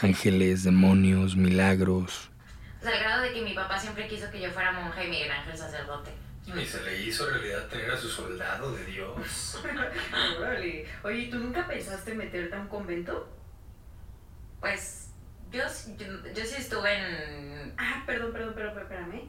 Ángeles, 0.00 0.64
demonios, 0.64 1.36
milagros. 1.36 2.30
O 2.80 2.82
sea, 2.82 2.92
al 2.92 3.00
grado 3.00 3.22
de 3.22 3.32
que 3.32 3.42
mi 3.42 3.54
papá 3.54 3.78
siempre 3.78 4.08
quiso 4.08 4.30
que 4.30 4.40
yo 4.40 4.50
fuera 4.50 4.72
monja 4.72 5.04
y 5.04 5.10
Miguel 5.10 5.30
Ángel 5.30 5.56
sacerdote. 5.56 6.10
Y 6.56 6.66
se 6.66 6.82
le 6.82 7.02
hizo 7.02 7.28
realidad 7.28 7.68
tener 7.68 7.90
a 7.90 7.96
su 7.96 8.08
soldado 8.08 8.72
de 8.72 8.84
Dios. 8.86 9.60
Órale. 10.38 10.86
Oye, 11.02 11.18
¿y 11.18 11.30
tú 11.30 11.38
nunca 11.38 11.66
pensaste 11.66 12.14
meterte 12.14 12.54
a 12.54 12.60
un 12.60 12.68
convento? 12.68 13.28
Pues 14.60 15.10
yo, 15.52 15.62
yo, 15.98 16.06
yo 16.34 16.44
sí 16.44 16.54
estuve 16.58 16.94
en... 16.94 17.74
Ah, 17.76 18.02
perdón, 18.06 18.32
perdón, 18.32 18.54
perdón, 18.54 18.78
espérame. 18.78 19.22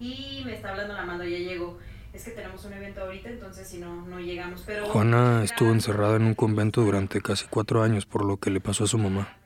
Y 0.00 0.42
me 0.44 0.54
está 0.54 0.70
hablando 0.70 0.94
la 0.94 1.04
mando, 1.04 1.24
ya 1.24 1.38
llegó. 1.38 1.78
Es 2.12 2.24
que 2.24 2.30
tenemos 2.30 2.64
un 2.64 2.72
evento 2.72 3.00
ahorita, 3.00 3.28
entonces 3.28 3.66
si 3.66 3.78
no, 3.78 4.06
no 4.06 4.20
llegamos. 4.20 4.62
Pero 4.64 4.86
Juana 4.86 5.42
estuvo 5.42 5.70
encerrada 5.70 6.16
en 6.16 6.24
un 6.24 6.34
convento 6.34 6.82
durante 6.82 7.20
casi 7.20 7.46
cuatro 7.48 7.82
años 7.82 8.06
por 8.06 8.24
lo 8.24 8.36
que 8.36 8.50
le 8.50 8.60
pasó 8.60 8.84
a 8.84 8.86
su 8.86 8.98
mamá. 8.98 9.36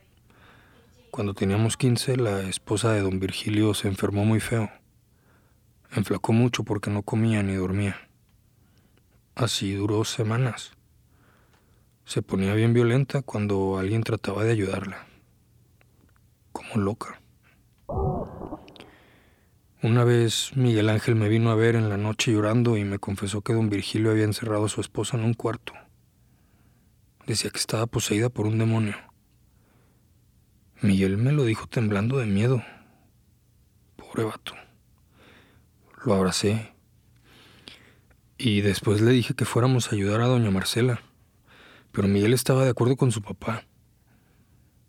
Cuando 1.10 1.32
teníamos 1.32 1.78
15, 1.78 2.16
la 2.18 2.40
esposa 2.42 2.92
de 2.92 3.00
don 3.00 3.18
Virgilio 3.20 3.72
se 3.72 3.88
enfermó 3.88 4.26
muy 4.26 4.40
feo. 4.40 4.70
Enflacó 5.92 6.32
mucho 6.32 6.64
porque 6.64 6.90
no 6.90 7.02
comía 7.02 7.42
ni 7.42 7.54
dormía. 7.54 7.96
Así 9.34 9.74
duró 9.74 10.04
semanas. 10.04 10.72
Se 12.04 12.22
ponía 12.22 12.54
bien 12.54 12.74
violenta 12.74 13.22
cuando 13.22 13.78
alguien 13.78 14.02
trataba 14.02 14.44
de 14.44 14.52
ayudarla. 14.52 15.06
Como 16.52 16.76
loca. 16.76 17.20
Una 19.80 20.04
vez 20.04 20.56
Miguel 20.56 20.88
Ángel 20.88 21.14
me 21.14 21.28
vino 21.28 21.50
a 21.50 21.54
ver 21.54 21.76
en 21.76 21.88
la 21.88 21.96
noche 21.96 22.32
llorando 22.32 22.76
y 22.76 22.84
me 22.84 22.98
confesó 22.98 23.42
que 23.42 23.52
don 23.52 23.70
Virgilio 23.70 24.10
había 24.10 24.24
encerrado 24.24 24.64
a 24.64 24.68
su 24.68 24.80
esposa 24.80 25.16
en 25.16 25.24
un 25.24 25.34
cuarto. 25.34 25.72
Decía 27.26 27.50
que 27.50 27.58
estaba 27.58 27.86
poseída 27.86 28.28
por 28.28 28.46
un 28.46 28.58
demonio. 28.58 28.96
Miguel 30.80 31.16
me 31.16 31.32
lo 31.32 31.44
dijo 31.44 31.66
temblando 31.66 32.18
de 32.18 32.26
miedo. 32.26 32.62
Pobre 33.96 34.24
vato. 34.24 34.54
Lo 36.08 36.14
abracé. 36.14 36.72
Y 38.38 38.62
después 38.62 39.02
le 39.02 39.10
dije 39.10 39.34
que 39.34 39.44
fuéramos 39.44 39.92
a 39.92 39.94
ayudar 39.94 40.22
a 40.22 40.26
doña 40.26 40.50
Marcela. 40.50 41.00
Pero 41.92 42.08
Miguel 42.08 42.32
estaba 42.32 42.64
de 42.64 42.70
acuerdo 42.70 42.96
con 42.96 43.12
su 43.12 43.20
papá. 43.20 43.64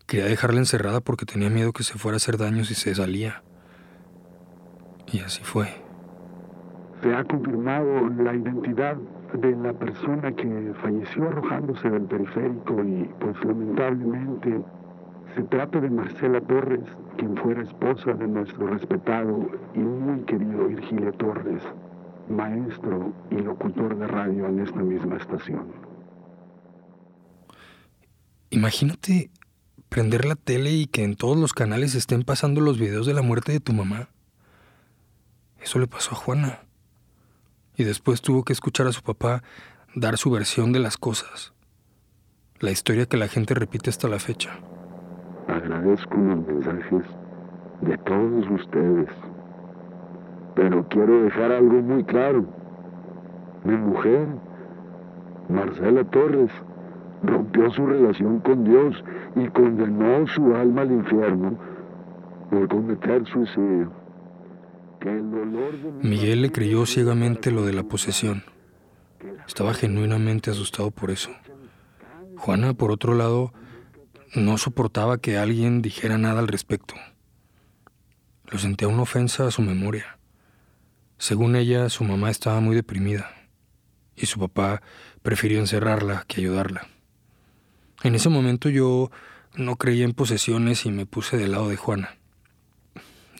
Quería 0.08 0.28
dejarla 0.28 0.60
encerrada 0.60 1.02
porque 1.02 1.26
tenía 1.26 1.50
miedo 1.50 1.74
que 1.74 1.84
se 1.84 1.96
fuera 1.96 2.16
a 2.16 2.24
hacer 2.24 2.38
daño 2.38 2.64
si 2.64 2.74
se 2.74 2.96
salía. 2.96 3.44
Y 5.12 5.20
así 5.20 5.44
fue. 5.44 5.68
Se 7.04 7.14
ha 7.14 7.26
confirmado 7.26 8.08
la 8.24 8.34
identidad 8.34 8.96
de 9.34 9.58
la 9.58 9.74
persona 9.74 10.34
que 10.34 10.74
falleció 10.82 11.28
arrojándose 11.28 11.90
del 11.90 12.04
periférico 12.04 12.82
y 12.82 13.10
pues 13.20 13.36
lamentablemente 13.44 14.62
se 15.36 15.44
trata 15.44 15.82
de 15.82 15.90
Marcela 15.90 16.40
Torres, 16.40 16.86
quien 17.20 17.36
fuera 17.36 17.62
esposa 17.62 18.14
de 18.14 18.28
nuestro 18.28 18.68
respetado 18.68 19.50
y 19.76 19.80
muy 19.80 20.24
querido 20.26 20.68
Virgilio 20.68 21.12
Torres, 21.14 21.62
maestro 22.30 23.14
y 23.30 23.36
locutor 23.36 23.98
de 23.98 24.08
radio 24.08 24.48
en 24.48 24.60
esta 24.62 24.80
misma 24.80 25.18
estación. 25.18 25.68
Imagínate 28.52 29.30
prender 29.90 30.24
la 30.26 30.36
tele 30.36 30.72
y 30.72 30.88
que 30.88 31.04
en 31.04 31.16
todos 31.16 31.38
los 31.38 31.52
canales 31.52 31.94
estén 31.94 32.24
pasando 32.24 32.62
los 32.62 32.80
videos 32.80 33.06
de 33.06 33.14
la 33.14 33.22
muerte 33.22 33.52
de 33.52 33.60
tu 33.60 33.74
mamá. 33.74 34.08
Eso 35.62 35.78
le 35.80 35.88
pasó 35.88 36.12
a 36.12 36.16
Juana. 36.16 36.62
Y 37.76 37.84
después 37.84 38.22
tuvo 38.22 38.44
que 38.44 38.54
escuchar 38.54 38.88
a 38.88 38.94
su 38.94 39.02
papá 39.02 39.44
dar 39.94 40.18
su 40.18 40.32
versión 40.32 40.72
de 40.72 40.80
las 40.80 40.98
cosas. 40.98 41.54
La 42.60 42.72
historia 42.72 43.08
que 43.08 43.18
la 43.18 43.28
gente 43.28 43.54
repite 43.54 43.90
hasta 43.90 44.08
la 44.08 44.20
fecha. 44.20 44.60
Agradezco 45.50 46.16
los 46.16 46.48
mensajes 46.48 47.06
de 47.82 47.98
todos 47.98 48.50
ustedes, 48.52 49.10
pero 50.54 50.88
quiero 50.90 51.24
dejar 51.24 51.52
algo 51.52 51.82
muy 51.82 52.04
claro. 52.04 52.46
Mi 53.64 53.76
mujer, 53.76 54.28
Marcela 55.50 56.04
Torres, 56.04 56.52
rompió 57.24 57.72
su 57.72 57.84
relación 57.86 58.40
con 58.42 58.64
Dios 58.64 59.04
y 59.36 59.48
condenó 59.48 60.28
su 60.28 60.56
alma 60.56 60.82
al 60.84 60.92
infierno 60.92 61.58
por 62.52 62.68
cometer 62.68 63.26
suicidio. 63.26 63.92
Que 65.00 65.10
el 65.10 65.32
dolor 65.32 65.72
de 65.72 65.92
mi 66.04 66.10
Miguel 66.10 66.44
le 66.44 66.52
creyó 66.52 66.86
ciegamente 66.86 67.52
lo 67.52 67.66
de 67.66 67.74
la 67.74 67.84
posesión. 67.84 68.44
Estaba 69.48 69.74
genuinamente 69.74 70.52
asustado 70.52 70.92
por 70.92 71.10
eso. 71.10 71.32
Juana, 72.38 72.76
por 72.76 72.92
otro 72.92 73.16
lado, 73.16 73.52
no 74.34 74.58
soportaba 74.58 75.18
que 75.18 75.38
alguien 75.38 75.82
dijera 75.82 76.18
nada 76.18 76.40
al 76.40 76.48
respecto. 76.48 76.96
Lo 78.46 78.60
sentía 78.60 78.88
una 78.88 79.04
ofensa 79.04 79.48
a 79.48 79.52
su 79.52 79.62
memoria. 79.62 80.18
Según 81.18 81.56
ella, 81.56 81.90
su 81.90 82.04
mamá 82.04 82.30
estaba 82.30 82.60
muy 82.60 82.76
deprimida 82.76 83.32
y 84.16 84.26
su 84.26 84.40
papá 84.40 84.82
prefirió 85.22 85.60
encerrarla 85.60 86.26
que 86.28 86.42
ayudarla. 86.42 86.88
En 88.04 88.16
ese 88.16 88.30
momento 88.30 88.70
yo 88.70 89.12
no 89.56 89.76
creía 89.76 90.06
en 90.06 90.14
posesiones 90.14 90.86
y 90.86 90.92
me 90.92 91.06
puse 91.06 91.38
del 91.38 91.52
lado 91.52 91.70
de 91.70 91.78
Juana. 91.78 92.16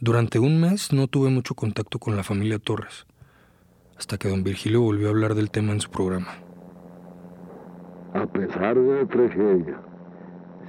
Durante 0.02 0.40
un 0.40 0.60
mes 0.60 0.92
no 0.94 1.08
tuve 1.08 1.30
mucho 1.30 1.56
contacto 1.56 2.00
con 2.00 2.16
la 2.16 2.24
familia 2.24 2.60
Torres, 2.60 3.06
hasta 3.98 4.18
que 4.18 4.30
don 4.30 4.44
Virgilio 4.44 4.82
volvió 4.82 5.08
a 5.08 5.12
hablar 5.12 5.36
del 5.36 5.52
tema 5.52 5.74
en 5.74 5.82
su 5.82 5.90
programa. 5.92 6.36
A 8.14 8.26
pesar 8.26 8.78
de 8.78 9.02
la 9.02 9.08
tragedia, 9.08 9.82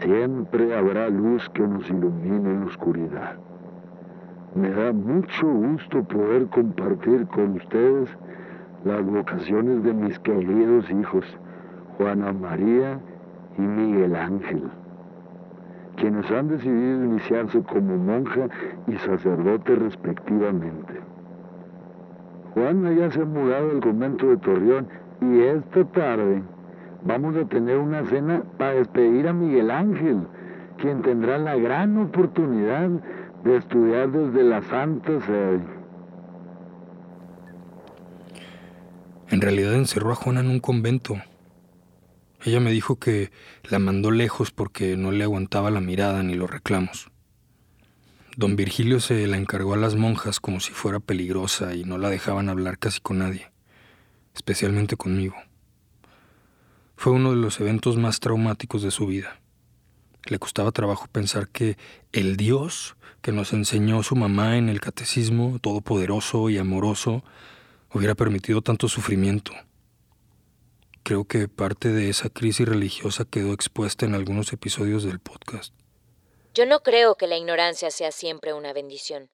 siempre 0.00 0.76
habrá 0.76 1.09
luz 1.09 1.49
que 1.50 1.66
nos 1.66 1.88
ilumine 1.88 2.50
en 2.50 2.61
la 2.61 2.66
oscuridad. 2.66 3.37
Me 4.54 4.71
da 4.71 4.92
mucho 4.92 5.47
gusto 5.47 6.02
poder 6.04 6.47
compartir 6.49 7.26
con 7.28 7.52
ustedes 7.52 8.09
las 8.85 9.04
vocaciones 9.04 9.85
de 9.85 9.92
mis 9.92 10.19
queridos 10.21 10.90
hijos, 10.90 11.25
Juana 11.99 12.33
María 12.33 12.99
y 13.59 13.62
Miguel 13.62 14.16
Ángel, 14.16 14.64
quienes 15.97 16.30
han 16.30 16.49
decidido 16.49 17.04
iniciarse 17.04 17.62
como 17.62 17.97
monja 17.97 18.49
y 18.87 18.97
sacerdote 18.97 19.76
respectivamente. 19.76 20.95
Juana 22.54 22.92
ya 22.92 23.11
se 23.11 23.21
ha 23.21 23.25
mudado 23.25 23.71
al 23.71 23.80
convento 23.80 24.28
de 24.28 24.37
Torreón 24.38 24.88
y 25.21 25.40
esta 25.40 25.85
tarde 25.85 26.42
vamos 27.04 27.37
a 27.37 27.45
tener 27.47 27.78
una 27.78 28.04
cena 28.04 28.42
para 28.59 28.75
despedir 28.75 29.28
a 29.28 29.33
Miguel 29.33 29.71
Ángel, 29.71 30.26
quien 30.78 31.02
tendrá 31.02 31.38
la 31.38 31.57
gran 31.57 31.97
oportunidad 31.99 32.88
de 33.45 33.57
estudiar 33.57 34.11
desde 34.11 34.42
la 34.45 34.62
Santa 34.62 35.21
Sede. 35.21 35.61
En 39.30 39.40
realidad 39.40 39.75
encerró 39.75 40.12
a 40.12 40.16
Juana 40.16 40.40
en 40.40 40.49
un 40.49 40.61
convento. 40.61 41.16
Ella 42.45 42.61
me 42.61 42.73
dijo 42.73 42.97
que 42.97 43.30
la 43.69 43.78
mandó 43.78 44.11
lejos 44.11 44.50
porque 44.50 44.97
no 44.97 45.12
le 45.12 45.25
aguantaba 45.25 45.71
la 45.71 45.80
mirada 45.80 46.23
ni 46.23 46.35
los 46.35 46.50
reclamos. 46.50 47.11
Don 48.37 48.57
Virgilio 48.57 49.00
se 49.00 49.26
la 49.26 49.37
encargó 49.37 49.75
a 49.75 49.76
las 49.76 49.97
monjas 49.97 50.40
como 50.40 50.61
si 50.61 50.73
fuera 50.73 51.00
peligrosa 51.00 51.75
y 51.75 51.85
no 51.85 51.99
la 51.99 52.09
dejaban 52.09 52.49
hablar 52.49 52.78
casi 52.78 53.00
con 53.00 53.19
nadie, 53.19 53.50
especialmente 54.35 54.97
conmigo. 54.97 55.37
Fue 57.00 57.14
uno 57.14 57.30
de 57.30 57.37
los 57.37 57.59
eventos 57.61 57.97
más 57.97 58.21
traumáticos 58.21 58.83
de 58.83 58.90
su 58.90 59.07
vida. 59.07 59.40
Le 60.26 60.38
costaba 60.38 60.71
trabajo 60.71 61.07
pensar 61.11 61.49
que 61.49 61.78
el 62.12 62.37
Dios 62.37 62.95
que 63.23 63.33
nos 63.33 63.54
enseñó 63.54 64.02
su 64.02 64.16
mamá 64.16 64.59
en 64.59 64.69
el 64.69 64.83
catecismo, 64.83 65.59
todopoderoso 65.62 66.50
y 66.50 66.59
amoroso, 66.59 67.25
hubiera 67.90 68.14
permitido 68.14 68.61
tanto 68.61 68.87
sufrimiento. 68.87 69.52
Creo 71.02 71.25
que 71.25 71.49
parte 71.49 71.88
de 71.88 72.11
esa 72.11 72.28
crisis 72.28 72.69
religiosa 72.69 73.25
quedó 73.25 73.54
expuesta 73.54 74.04
en 74.04 74.14
algunos 74.14 74.52
episodios 74.52 75.02
del 75.02 75.21
podcast. 75.21 75.73
Yo 76.52 76.66
no 76.66 76.80
creo 76.80 77.14
que 77.14 77.28
la 77.28 77.38
ignorancia 77.38 77.90
sea 77.90 78.12
siempre 78.12 78.52
una 78.52 78.75
bendición. 78.75 79.30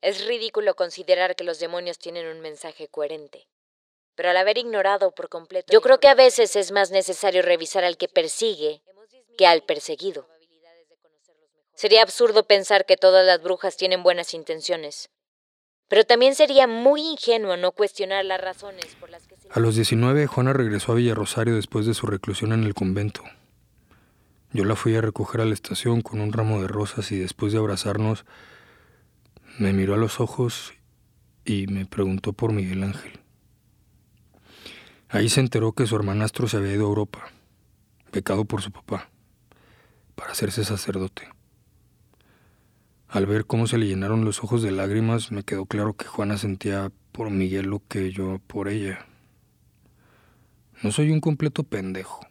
Es 0.00 0.26
ridículo 0.26 0.74
considerar 0.74 1.36
que 1.36 1.44
los 1.44 1.60
demonios 1.60 1.98
tienen 1.98 2.26
un 2.34 2.40
mensaje 2.40 2.88
coherente. 2.88 3.46
Pero 4.16 4.30
al 4.30 4.36
haber 4.38 4.58
ignorado 4.58 5.12
por 5.12 5.28
completo... 5.28 5.72
Yo 5.72 5.80
creo 5.80 6.00
que 6.00 6.08
a 6.08 6.14
veces 6.14 6.56
es 6.56 6.72
más 6.72 6.90
necesario 6.90 7.42
revisar 7.42 7.84
al 7.84 7.96
que 7.96 8.08
persigue 8.08 8.82
que 9.38 9.46
al 9.46 9.62
perseguido. 9.62 10.26
Sería 11.74 12.02
absurdo 12.02 12.46
pensar 12.46 12.86
que 12.86 12.96
todas 12.96 13.24
las 13.26 13.42
brujas 13.42 13.76
tienen 13.76 14.02
buenas 14.02 14.32
intenciones. 14.32 15.10
Pero 15.88 16.04
también 16.04 16.34
sería 16.34 16.66
muy 16.66 17.02
ingenuo 17.02 17.56
no 17.58 17.70
cuestionar 17.72 18.24
las 18.24 18.40
razones 18.40 18.86
por 18.98 19.10
las 19.10 19.26
que 19.26 19.36
se... 19.36 19.48
A 19.50 19.60
los 19.60 19.74
19, 19.76 20.26
Juana 20.26 20.54
regresó 20.54 20.92
a 20.92 20.94
Villarrosario 20.96 21.54
después 21.54 21.84
de 21.84 21.94
su 21.94 22.06
reclusión 22.06 22.52
en 22.52 22.64
el 22.64 22.74
convento. 22.74 23.22
Yo 24.52 24.64
la 24.64 24.74
fui 24.74 24.96
a 24.96 25.02
recoger 25.02 25.42
a 25.42 25.44
la 25.44 25.52
estación 25.52 26.00
con 26.00 26.20
un 26.20 26.32
ramo 26.32 26.62
de 26.62 26.68
rosas 26.68 27.12
y 27.12 27.18
después 27.18 27.52
de 27.52 27.58
abrazarnos, 27.58 28.24
me 29.58 29.74
miró 29.74 29.94
a 29.94 29.98
los 29.98 30.18
ojos 30.18 30.72
y 31.44 31.66
me 31.66 31.84
preguntó 31.84 32.32
por 32.32 32.52
Miguel 32.52 32.82
Ángel. 32.82 33.20
Ahí 35.08 35.28
se 35.28 35.40
enteró 35.40 35.72
que 35.72 35.86
su 35.86 35.94
hermanastro 35.94 36.48
se 36.48 36.56
había 36.56 36.74
ido 36.74 36.86
a 36.86 36.88
Europa, 36.88 37.26
pecado 38.10 38.44
por 38.44 38.60
su 38.60 38.72
papá, 38.72 39.08
para 40.16 40.32
hacerse 40.32 40.64
sacerdote. 40.64 41.28
Al 43.08 43.26
ver 43.26 43.46
cómo 43.46 43.68
se 43.68 43.78
le 43.78 43.86
llenaron 43.86 44.24
los 44.24 44.42
ojos 44.42 44.62
de 44.62 44.72
lágrimas, 44.72 45.30
me 45.30 45.44
quedó 45.44 45.66
claro 45.66 45.94
que 45.94 46.06
Juana 46.06 46.38
sentía 46.38 46.90
por 47.12 47.30
Miguel 47.30 47.66
lo 47.66 47.82
que 47.86 48.10
yo 48.10 48.40
por 48.48 48.68
ella. 48.68 49.06
No 50.82 50.90
soy 50.90 51.10
un 51.10 51.20
completo 51.20 51.62
pendejo. 51.62 52.26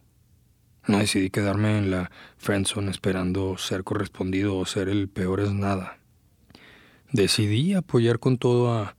No 0.85 0.99
decidí 0.99 1.29
quedarme 1.29 1.77
en 1.77 1.91
la 1.91 2.11
friendzone 2.37 2.91
esperando 2.91 3.57
ser 3.57 3.83
correspondido 3.83 4.57
o 4.57 4.65
ser 4.65 4.89
el 4.89 5.07
peor 5.07 5.39
es 5.39 5.53
nada. 5.53 5.97
Decidí 7.11 7.73
apoyar 7.73 8.19
con 8.19 8.37
todo 8.37 8.73
a 8.73 8.95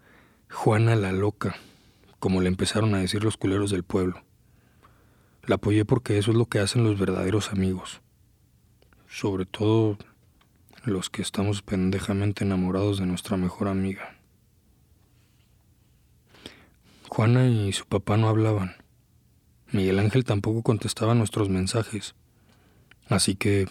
Juana 0.50 0.96
la 0.96 1.12
loca, 1.12 1.56
como 2.18 2.40
le 2.40 2.48
empezaron 2.48 2.94
a 2.94 2.98
decir 2.98 3.24
los 3.24 3.36
culeros 3.36 3.70
del 3.70 3.84
pueblo. 3.84 4.22
La 5.44 5.56
apoyé 5.56 5.84
porque 5.84 6.18
eso 6.18 6.32
es 6.32 6.36
lo 6.36 6.46
que 6.46 6.58
hacen 6.58 6.84
los 6.84 6.98
verdaderos 6.98 7.52
amigos. 7.52 8.00
Sobre 9.08 9.46
todo 9.46 9.98
los 10.84 11.10
que 11.10 11.22
estamos 11.22 11.62
pendejamente 11.62 12.44
enamorados 12.44 12.98
de 12.98 13.06
nuestra 13.06 13.36
mejor 13.36 13.68
amiga. 13.68 14.16
Juana 17.08 17.48
y 17.48 17.72
su 17.72 17.86
papá 17.86 18.16
no 18.16 18.28
hablaban. 18.28 18.76
Miguel 19.72 19.98
Ángel 19.98 20.24
tampoco 20.24 20.62
contestaba 20.62 21.14
nuestros 21.14 21.48
mensajes. 21.48 22.14
Así 23.08 23.36
que 23.36 23.66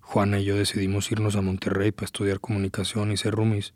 Juana 0.00 0.38
y 0.38 0.44
yo 0.44 0.56
decidimos 0.56 1.10
irnos 1.10 1.36
a 1.36 1.40
Monterrey 1.40 1.92
para 1.92 2.06
estudiar 2.06 2.40
comunicación 2.40 3.12
y 3.12 3.16
ser 3.16 3.34
roomies. 3.34 3.74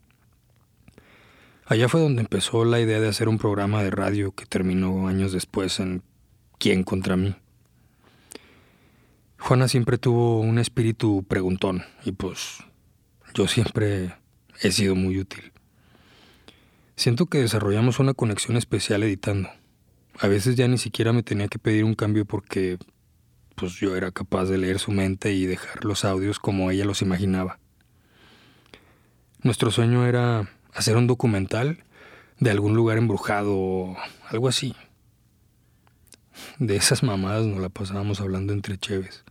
Allá 1.71 1.87
fue 1.91 2.01
donde 2.01 2.23
empezó 2.23 2.65
la 2.65 2.81
idea 2.81 2.99
de 2.99 3.09
hacer 3.09 3.29
un 3.29 3.37
programa 3.37 3.83
de 3.83 3.91
radio 3.91 4.33
que 4.33 4.47
terminó 4.47 5.07
años 5.07 5.33
después 5.33 5.81
en 5.81 6.03
¿Quién 6.57 6.83
contra 6.83 7.15
mí? 7.19 7.37
Juana 9.39 9.69
siempre 9.69 9.99
tuvo 9.99 10.41
un 10.41 10.59
espíritu 10.59 11.27
preguntón 11.29 11.85
y 12.07 12.13
pues 12.13 12.65
yo 13.35 13.47
siempre 13.47 14.15
he 14.63 14.73
sido 14.73 14.95
muy 14.95 15.19
útil. 15.19 15.53
Siento 16.97 17.27
que 17.27 17.43
desarrollamos 17.43 17.99
una 17.99 18.15
conexión 18.15 18.57
especial 18.57 19.03
editando. 19.03 19.51
A 20.19 20.27
veces 20.27 20.57
ya 20.57 20.67
ni 20.69 20.79
siquiera 20.79 21.13
me 21.13 21.23
tenía 21.23 21.49
que 21.49 21.59
pedir 21.59 21.85
un 21.85 21.95
cambio 21.95 22.25
porque 22.25 22.79
pues 23.57 23.75
yo 23.75 23.95
era 23.95 24.11
capaz 24.11 24.47
de 24.47 24.57
leer 24.57 24.79
su 24.79 24.91
mente 24.91 25.35
y 25.35 25.45
dejar 25.45 25.85
los 25.85 26.07
audios 26.07 26.39
como 26.39 26.71
ella 26.71 26.87
los 26.87 27.03
imaginaba. 27.03 27.59
Nuestro 29.43 29.71
sueño 29.71 30.07
era 30.07 30.49
hacer 30.79 30.97
un 30.97 31.09
documental 31.09 31.79
de 32.39 32.51
algún 32.51 32.77
lugar 32.77 32.99
embrujado 32.99 33.57
o 33.57 33.97
algo 34.29 34.49
así. 34.49 34.77
De 36.59 36.77
esas 36.77 37.03
mamadas 37.03 37.47
nos 37.47 37.61
la 37.61 37.69
pasábamos 37.69 38.21
hablando 38.21 38.53
entre 38.53 38.79
cheves. 38.79 39.25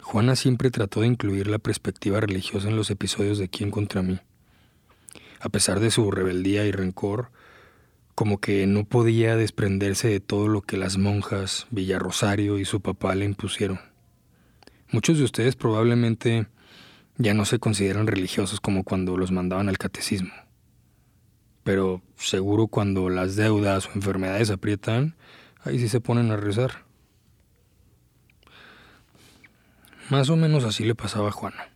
Juana 0.00 0.36
siempre 0.36 0.70
trató 0.70 1.00
de 1.00 1.08
incluir 1.08 1.48
la 1.48 1.58
perspectiva 1.58 2.18
religiosa 2.20 2.68
en 2.68 2.76
los 2.76 2.90
episodios 2.90 3.38
de 3.38 3.48
Quién 3.48 3.70
contra 3.70 4.02
mí. 4.02 4.18
A 5.40 5.50
pesar 5.50 5.80
de 5.80 5.90
su 5.90 6.10
rebeldía 6.10 6.64
y 6.64 6.72
rencor, 6.72 7.30
como 8.14 8.40
que 8.40 8.66
no 8.66 8.84
podía 8.84 9.36
desprenderse 9.36 10.08
de 10.08 10.20
todo 10.20 10.48
lo 10.48 10.62
que 10.62 10.78
las 10.78 10.96
monjas, 10.96 11.66
Villarrosario 11.70 12.58
y 12.58 12.64
su 12.64 12.80
papá 12.80 13.14
le 13.14 13.26
impusieron. 13.26 13.80
Muchos 14.90 15.18
de 15.18 15.24
ustedes 15.24 15.56
probablemente 15.56 16.46
ya 17.18 17.34
no 17.34 17.44
se 17.44 17.58
consideran 17.58 18.06
religiosos 18.06 18.60
como 18.60 18.84
cuando 18.84 19.16
los 19.16 19.32
mandaban 19.32 19.68
al 19.68 19.78
catecismo. 19.78 20.32
Pero 21.64 22.02
seguro 22.16 22.68
cuando 22.68 23.08
las 23.10 23.36
deudas 23.36 23.86
o 23.86 23.92
enfermedades 23.94 24.50
aprietan, 24.50 25.16
ahí 25.64 25.78
sí 25.78 25.88
se 25.88 26.00
ponen 26.00 26.30
a 26.30 26.36
rezar. 26.36 26.84
Más 30.08 30.30
o 30.30 30.36
menos 30.36 30.64
así 30.64 30.84
le 30.84 30.94
pasaba 30.94 31.28
a 31.28 31.32
Juana. 31.32 31.70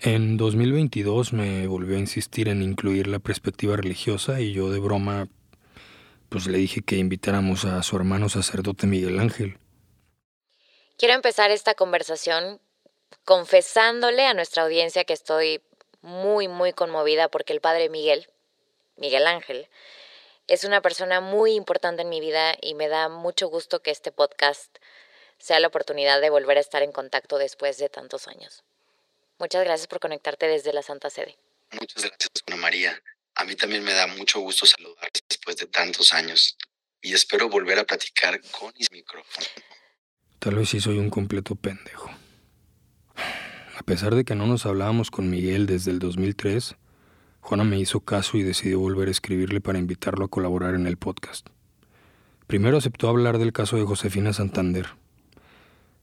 En 0.00 0.36
2022 0.38 1.32
me 1.34 1.66
volvió 1.66 1.96
a 1.96 2.00
insistir 2.00 2.48
en 2.48 2.62
incluir 2.62 3.06
la 3.06 3.18
perspectiva 3.18 3.76
religiosa 3.76 4.40
y 4.40 4.52
yo 4.52 4.70
de 4.70 4.78
broma 4.78 5.28
pues 6.30 6.46
le 6.46 6.58
dije 6.58 6.80
que 6.80 6.96
invitáramos 6.96 7.64
a 7.64 7.82
su 7.82 7.96
hermano 7.96 8.28
sacerdote 8.28 8.86
Miguel 8.86 9.18
Ángel. 9.18 9.58
Quiero 10.96 11.14
empezar 11.14 11.50
esta 11.50 11.74
conversación 11.74 12.60
confesándole 13.24 14.26
a 14.26 14.34
nuestra 14.34 14.62
audiencia 14.62 15.04
que 15.04 15.12
estoy 15.12 15.62
muy, 16.02 16.48
muy 16.48 16.72
conmovida 16.72 17.28
porque 17.28 17.52
el 17.52 17.60
padre 17.60 17.88
Miguel, 17.88 18.28
Miguel 18.96 19.26
Ángel, 19.26 19.68
es 20.46 20.64
una 20.64 20.80
persona 20.80 21.20
muy 21.20 21.52
importante 21.52 22.02
en 22.02 22.08
mi 22.08 22.20
vida 22.20 22.56
y 22.60 22.74
me 22.74 22.88
da 22.88 23.08
mucho 23.08 23.48
gusto 23.48 23.82
que 23.82 23.90
este 23.90 24.10
podcast 24.10 24.78
sea 25.38 25.60
la 25.60 25.68
oportunidad 25.68 26.20
de 26.20 26.30
volver 26.30 26.56
a 26.58 26.60
estar 26.60 26.82
en 26.82 26.92
contacto 26.92 27.38
después 27.38 27.78
de 27.78 27.88
tantos 27.88 28.28
años. 28.28 28.62
Muchas 29.38 29.64
gracias 29.64 29.86
por 29.86 30.00
conectarte 30.00 30.46
desde 30.46 30.72
la 30.72 30.82
Santa 30.82 31.08
Sede. 31.08 31.38
Muchas 31.72 32.02
gracias, 32.02 32.30
Ana 32.46 32.56
María. 32.56 33.02
A 33.36 33.44
mí 33.44 33.54
también 33.54 33.84
me 33.84 33.92
da 33.92 34.06
mucho 34.06 34.40
gusto 34.40 34.66
saludarte 34.66 35.20
después 35.28 35.56
de 35.56 35.66
tantos 35.66 36.12
años 36.12 36.56
y 37.00 37.14
espero 37.14 37.48
volver 37.48 37.78
a 37.78 37.84
platicar 37.84 38.40
con 38.50 38.72
mis 38.76 38.90
micrófonos. 38.90 39.48
Tal 40.38 40.56
vez 40.56 40.68
sí 40.68 40.80
soy 40.80 40.98
un 40.98 41.10
completo 41.10 41.54
pendejo. 41.54 42.10
A 43.78 43.82
pesar 43.82 44.14
de 44.14 44.24
que 44.24 44.34
no 44.34 44.46
nos 44.46 44.66
hablábamos 44.66 45.10
con 45.10 45.30
Miguel 45.30 45.66
desde 45.66 45.90
el 45.90 45.98
2003, 45.98 46.76
Juana 47.40 47.64
me 47.64 47.78
hizo 47.78 48.00
caso 48.00 48.36
y 48.36 48.42
decidió 48.42 48.78
volver 48.78 49.08
a 49.08 49.12
escribirle 49.12 49.60
para 49.60 49.78
invitarlo 49.78 50.24
a 50.24 50.28
colaborar 50.28 50.74
en 50.74 50.86
el 50.86 50.96
podcast. 50.96 51.48
Primero 52.46 52.76
aceptó 52.76 53.08
hablar 53.08 53.38
del 53.38 53.52
caso 53.52 53.76
de 53.76 53.84
Josefina 53.84 54.32
Santander, 54.32 54.88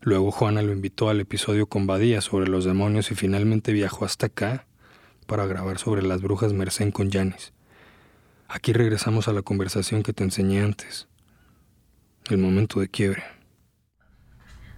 Luego 0.02 0.32
Juana 0.32 0.62
lo 0.62 0.72
invitó 0.72 1.10
al 1.10 1.20
episodio 1.20 1.68
con 1.68 1.88
Badía 1.88 2.22
sobre 2.22 2.48
los 2.48 2.66
demonios 2.66 3.12
y 3.12 3.16
finalmente 3.16 3.74
viajó 3.74 4.06
hasta 4.06 4.28
acá 4.28 4.66
para 5.26 5.46
grabar 5.46 5.80
sobre 5.80 6.04
las 6.04 6.22
brujas 6.22 6.54
Mercén 6.54 6.92
con 6.92 7.12
Janis. 7.12 7.52
Aquí 8.48 8.74
regresamos 8.74 9.28
a 9.28 9.34
la 9.34 9.42
conversación 9.42 10.04
que 10.04 10.14
te 10.14 10.24
enseñé 10.24 10.62
antes. 10.62 11.08
El 12.30 12.38
momento 12.38 12.80
de 12.80 12.88
quiebre. 12.88 13.24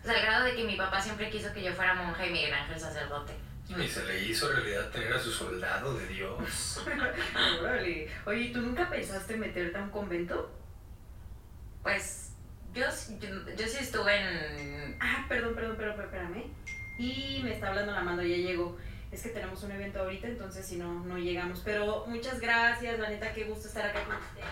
O 0.02 0.06
sea, 0.06 0.16
al 0.16 0.22
grado 0.22 0.46
de 0.46 0.56
que 0.56 0.64
mi 0.64 0.76
papá 0.76 1.02
siempre 1.02 1.30
quiso 1.30 1.52
que 1.54 1.64
yo 1.64 1.74
fuera 1.74 1.94
monja 1.94 2.26
y 2.26 2.32
Miguel 2.32 2.54
Ángel 2.54 2.80
sacerdote. 2.80 3.34
Y 3.78 3.88
se 3.88 4.04
le 4.06 4.24
hizo 4.24 4.52
realidad 4.52 4.90
tener 4.90 5.14
a 5.14 5.20
su 5.20 5.32
soldado 5.32 5.94
de 5.94 6.08
Dios. 6.08 6.82
Órale. 7.62 8.10
Oye, 8.26 8.40
¿y 8.40 8.52
tú 8.52 8.62
nunca 8.62 8.90
pensaste 8.90 9.38
meterte 9.38 9.78
a 9.78 9.84
un 9.84 9.92
convento? 9.92 10.52
Pues 11.84 12.34
yo, 12.74 12.86
yo, 13.20 13.30
yo 13.56 13.68
sí 13.68 13.78
estuve 13.80 14.16
en... 14.16 14.98
Ah, 15.00 15.26
perdón, 15.30 15.54
perdón, 15.54 15.78
perdón, 15.78 16.02
espérame. 16.02 16.46
Y 16.98 17.42
me 17.44 17.54
está 17.54 17.68
hablando 17.70 17.92
la 17.92 18.02
mando, 18.02 18.24
ya 18.24 18.38
llegó. 18.38 18.78
Es 19.12 19.24
que 19.24 19.30
tenemos 19.30 19.64
un 19.64 19.72
evento 19.72 20.00
ahorita, 20.00 20.28
entonces 20.28 20.66
si 20.66 20.78
no, 20.78 21.04
no 21.06 21.18
llegamos. 21.18 21.62
Pero 21.64 22.06
muchas 22.08 22.40
gracias, 22.40 23.00
la 23.00 23.10
neta, 23.10 23.34
qué 23.34 23.46
gusto 23.46 23.68
estar 23.68 23.86
acá 23.86 24.04
con 24.04 24.16
ustedes. 24.18 24.46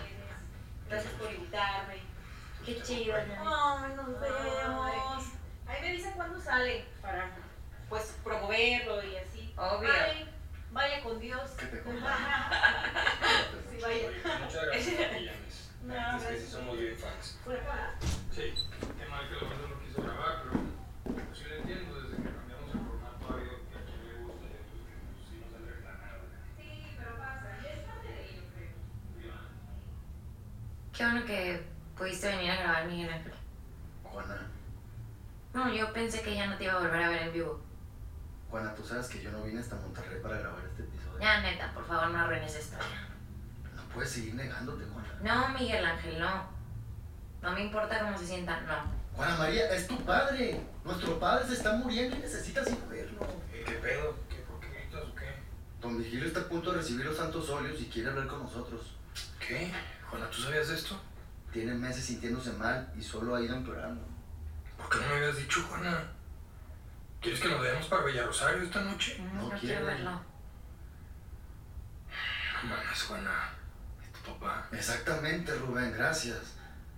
Gracias 0.90 1.14
por 1.14 1.32
invitarme. 1.34 1.96
Qué 2.66 2.82
chido, 2.82 3.16
¿no? 3.28 3.78
Ay, 3.84 3.94
nos 3.96 4.20
vemos. 4.20 4.36
Cuándo 4.66 5.17
sale 6.58 6.86
para, 7.02 7.30
pues, 7.90 8.16
promoverlo 8.24 9.04
y 9.04 9.18
así. 9.18 9.54
Obvio. 9.58 9.90
Ay, 9.92 10.30
vaya 10.72 11.04
con 11.04 11.20
Dios. 11.20 11.52
¿Qué 11.52 11.66
te 11.68 11.84
sí, 11.84 11.90
vaya. 13.82 14.10
Muchas 14.40 14.66
gracias, 14.66 15.12
No, 15.84 16.18
Es 16.18 16.24
que 16.24 16.40
sí 16.40 16.48
somos 16.52 16.78
bien 16.78 16.98
fans. 16.98 17.38
¿Por 17.46 17.56
acá? 17.56 17.94
Sí, 18.32 18.54
qué 18.98 19.06
mal 19.10 19.30
que 19.30 19.36
la 19.36 19.42
banda 19.42 19.68
no 19.70 19.80
quiso 19.86 20.02
grabar, 20.02 20.44
pero 20.44 20.68
Qué 30.94 31.04
bueno 31.06 31.26
que 31.26 31.64
pudiste 31.96 32.28
venir 32.28 32.50
a 32.50 32.56
grabar, 32.56 32.88
Miguel 32.88 33.14
Ángel. 33.14 33.34
Juana, 34.04 34.48
No, 35.54 35.72
yo 35.72 35.94
pensé 35.94 36.24
que 36.24 36.34
ya 36.34 36.48
no 36.48 36.58
te 36.58 36.64
iba 36.64 36.74
a 36.74 36.80
volver 36.80 37.04
a 37.04 37.10
ver 37.10 37.22
en 37.22 37.34
vivo. 37.34 37.62
Juana, 38.50 38.74
tú 38.74 38.84
sabes 38.84 39.08
que 39.08 39.22
yo 39.22 39.32
no 39.32 39.44
vine 39.44 39.60
hasta 39.60 39.76
Monterrey 39.76 40.22
para 40.22 40.40
grabar 40.40 40.64
este 40.66 40.84
episodio. 40.84 41.20
Ya, 41.20 41.42
neta, 41.42 41.72
por 41.74 41.86
favor, 41.86 42.10
no 42.10 42.20
arruines 42.20 42.56
esto. 42.56 42.78
No 43.76 43.84
puedes 43.94 44.12
seguir 44.12 44.36
negándote, 44.36 44.86
Juana. 44.86 45.10
No, 45.22 45.50
Miguel 45.60 45.86
Ángel, 45.86 46.20
no. 46.20 46.48
No 47.42 47.47
me 47.58 47.64
importa 47.64 48.00
cómo 48.00 48.18
se 48.18 48.28
sientan, 48.28 48.66
no. 48.68 48.76
Juana 49.16 49.36
María, 49.36 49.72
es 49.74 49.88
tu 49.88 49.98
padre. 50.06 50.62
Nuestro 50.86 51.20
padre 51.20 51.48
se 51.48 51.54
está 51.56 51.74
muriendo 51.74 52.16
y 52.16 52.20
necesitas 52.20 52.68
ir 52.70 52.78
a 52.86 52.88
verlo. 52.88 53.28
¿Qué 53.52 53.72
pedo? 53.74 54.16
¿Qué, 54.30 54.36
¿Por 54.38 54.60
qué 54.60 54.68
gritas 54.70 55.04
o 55.04 55.16
qué? 55.16 55.26
Don 55.82 55.98
Vigilio 55.98 56.28
está 56.28 56.42
a 56.42 56.48
punto 56.48 56.72
de 56.72 56.78
recibir 56.78 57.06
los 57.06 57.18
santos 57.18 57.50
óleos 57.50 57.82
y 57.82 57.86
quiere 57.86 58.10
hablar 58.10 58.28
con 58.28 58.44
nosotros. 58.44 58.96
¿Qué? 59.40 59.72
Juana, 60.10 60.30
¿tú 60.30 60.42
sabías 60.42 60.68
de 60.68 60.76
esto? 60.76 61.02
Tiene 61.52 61.74
meses 61.74 62.06
sintiéndose 62.06 62.52
mal 62.54 62.94
y 62.96 63.02
solo 63.02 63.36
ha 63.36 63.42
ido 63.42 63.56
empeorando. 63.56 64.06
¿Por 64.78 64.90
qué 64.90 64.98
no 65.00 65.08
me 65.08 65.16
habías 65.16 65.38
dicho, 65.38 65.62
Juana? 65.64 66.12
¿Quieres 67.20 67.40
que 67.40 67.50
nos 67.50 67.62
veamos 67.62 67.88
para 67.88 68.04
Rosario 68.04 68.64
esta 68.64 68.82
noche? 68.84 69.18
No, 69.34 69.34
No 69.34 69.50
quiero 69.50 69.60
quiero. 69.62 69.86
verlo. 69.88 70.12
No 70.12 70.22
mames, 72.70 73.04
Juana. 73.04 73.50
¿Es 74.04 74.22
tu 74.22 74.32
papá? 74.34 74.68
Exactamente, 74.72 75.56
Rubén, 75.56 75.92
gracias. 75.92 76.57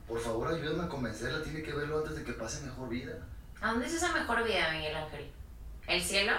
Por 0.10 0.19
favor, 0.19 0.52
ayúdame 0.52 0.86
a 0.86 0.89
convencerla. 0.89 1.43
Tiene 1.43 1.62
que 1.62 1.72
verlo 1.72 2.00
antes 2.00 2.15
de 2.15 2.24
que 2.24 2.34
pase 2.34 2.65
mejor 2.65 2.89
vida. 2.89 3.13
¿A 3.62 3.69
dónde 3.69 3.86
es 3.86 3.93
esa 3.93 4.12
mejor 4.12 4.43
vida, 4.43 4.72
Miguel 4.72 4.95
Ángel? 4.95 5.32
¿El 5.88 6.02
cielo? 6.02 6.34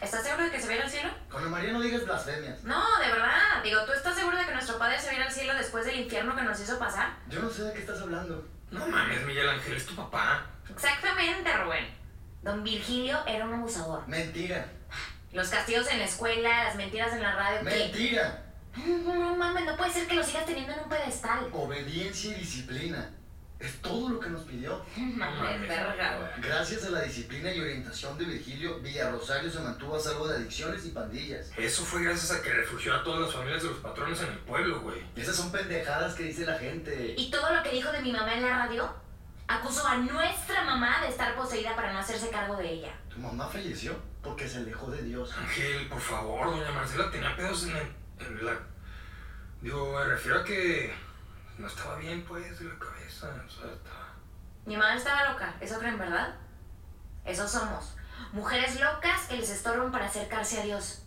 ¿Estás 0.00 0.24
seguro 0.24 0.44
de 0.44 0.50
que 0.50 0.60
se 0.60 0.66
va 0.66 0.72
a 0.72 0.76
ir 0.76 0.82
al 0.82 0.90
cielo? 0.90 1.10
Juana 1.30 1.48
María, 1.48 1.72
no 1.72 1.80
digas 1.82 2.04
blasfemias. 2.04 2.64
No, 2.64 2.98
de 2.98 3.08
verdad. 3.08 3.62
Digo, 3.62 3.84
¿tú 3.84 3.92
estás 3.92 4.14
seguro 4.14 4.38
de 4.38 4.46
que 4.46 4.52
nuestro 4.52 4.78
padre 4.78 4.98
se 4.98 5.06
va 5.06 5.12
a 5.12 5.16
ir 5.16 5.22
al 5.22 5.30
cielo 5.30 5.54
después 5.54 5.84
del 5.84 6.00
infierno 6.00 6.34
que 6.34 6.42
nos 6.42 6.58
hizo 6.58 6.78
pasar? 6.78 7.14
Yo 7.28 7.40
no 7.40 7.50
sé 7.50 7.64
de 7.64 7.74
qué 7.74 7.80
estás 7.80 8.00
hablando. 8.00 8.46
No 8.70 8.86
mames, 8.86 9.24
Miguel 9.26 9.50
Ángel, 9.50 9.76
es 9.76 9.86
tu 9.86 9.94
papá. 9.94 10.46
Exactamente, 10.70 11.52
Rubén. 11.58 11.86
Don 12.42 12.64
Virgilio 12.64 13.18
era 13.26 13.44
un 13.44 13.54
abusador. 13.54 14.08
Mentira. 14.08 14.66
Los 15.32 15.48
castigos 15.48 15.86
en 15.88 15.98
la 15.98 16.04
escuela, 16.04 16.64
las 16.64 16.76
mentiras 16.76 17.12
en 17.12 17.22
la 17.22 17.34
radio. 17.34 17.68
¿qué? 17.68 18.30
No, 18.76 19.14
no 19.14 19.36
mames, 19.36 19.64
no 19.66 19.76
puede 19.76 19.92
ser 19.92 20.06
que 20.06 20.14
lo 20.14 20.24
sigas 20.24 20.46
teniendo 20.46 20.72
en 20.72 20.80
un 20.80 20.88
pedestal. 20.88 21.48
Obediencia 21.52 22.36
y 22.36 22.40
disciplina. 22.40 23.10
Es 23.60 23.80
todo 23.80 24.10
lo 24.10 24.20
que 24.20 24.28
nos 24.28 24.42
pidió. 24.42 24.84
Mames, 24.96 25.60
verga, 25.68 26.16
güey. 26.18 26.48
Gracias 26.48 26.84
a 26.84 26.90
la 26.90 27.02
disciplina 27.02 27.50
y 27.52 27.60
orientación 27.60 28.18
de 28.18 28.24
Virgilio, 28.24 28.80
Villarrosario 28.80 29.50
se 29.50 29.60
mantuvo 29.60 29.96
a 29.96 30.00
salvo 30.00 30.26
de 30.28 30.36
adicciones 30.36 30.84
y 30.84 30.90
pandillas. 30.90 31.50
Eso 31.56 31.82
fue 31.84 32.02
gracias 32.02 32.32
a 32.32 32.42
que 32.42 32.50
refugió 32.52 32.94
a 32.94 33.02
todas 33.04 33.20
las 33.20 33.32
familias 33.32 33.62
de 33.62 33.68
los 33.70 33.78
patrones 33.78 34.20
en 34.20 34.28
el 34.28 34.38
pueblo, 34.40 34.80
güey. 34.82 35.02
Esas 35.16 35.36
son 35.36 35.50
pendejadas 35.52 36.14
que 36.14 36.24
dice 36.24 36.44
la 36.44 36.58
gente. 36.58 37.14
Y 37.16 37.30
todo 37.30 37.54
lo 37.54 37.62
que 37.62 37.70
dijo 37.70 37.90
de 37.92 38.02
mi 38.02 38.12
mamá 38.12 38.34
en 38.34 38.42
la 38.42 38.58
radio 38.66 38.92
acusó 39.46 39.86
a 39.86 39.96
nuestra 39.98 40.64
mamá 40.64 41.00
de 41.02 41.08
estar 41.08 41.34
poseída 41.36 41.74
para 41.76 41.92
no 41.92 42.00
hacerse 42.00 42.28
cargo 42.30 42.56
de 42.56 42.68
ella. 42.70 42.92
Tu 43.08 43.18
mamá 43.18 43.46
falleció 43.48 43.94
porque 44.22 44.48
se 44.48 44.58
alejó 44.58 44.90
de 44.90 45.02
Dios. 45.02 45.32
Ángel, 45.38 45.86
por 45.88 46.00
favor, 46.00 46.50
doña 46.50 46.70
Marcela 46.72 47.10
tenía 47.10 47.34
pedos 47.36 47.64
en, 47.64 47.76
el- 47.76 48.03
en 48.26 48.44
la... 48.44 48.58
Digo, 49.60 49.92
me 49.96 50.04
refiero 50.04 50.40
a 50.40 50.44
que 50.44 50.94
no 51.58 51.66
estaba 51.66 51.96
bien, 51.96 52.24
pues, 52.24 52.58
de 52.58 52.66
la 52.66 52.78
cabeza. 52.78 53.28
O 53.46 53.50
sea, 53.50 53.72
estaba... 53.72 54.14
Mi 54.66 54.76
mamá 54.76 54.96
estaba 54.96 55.30
loca, 55.30 55.54
¿eso 55.60 55.78
creen 55.78 55.98
verdad? 55.98 56.34
Eso 57.24 57.46
somos. 57.48 57.96
Mujeres 58.32 58.80
locas 58.80 59.26
que 59.28 59.36
les 59.36 59.50
estorban 59.50 59.90
para 59.90 60.06
acercarse 60.06 60.60
a 60.60 60.64
Dios. 60.64 61.02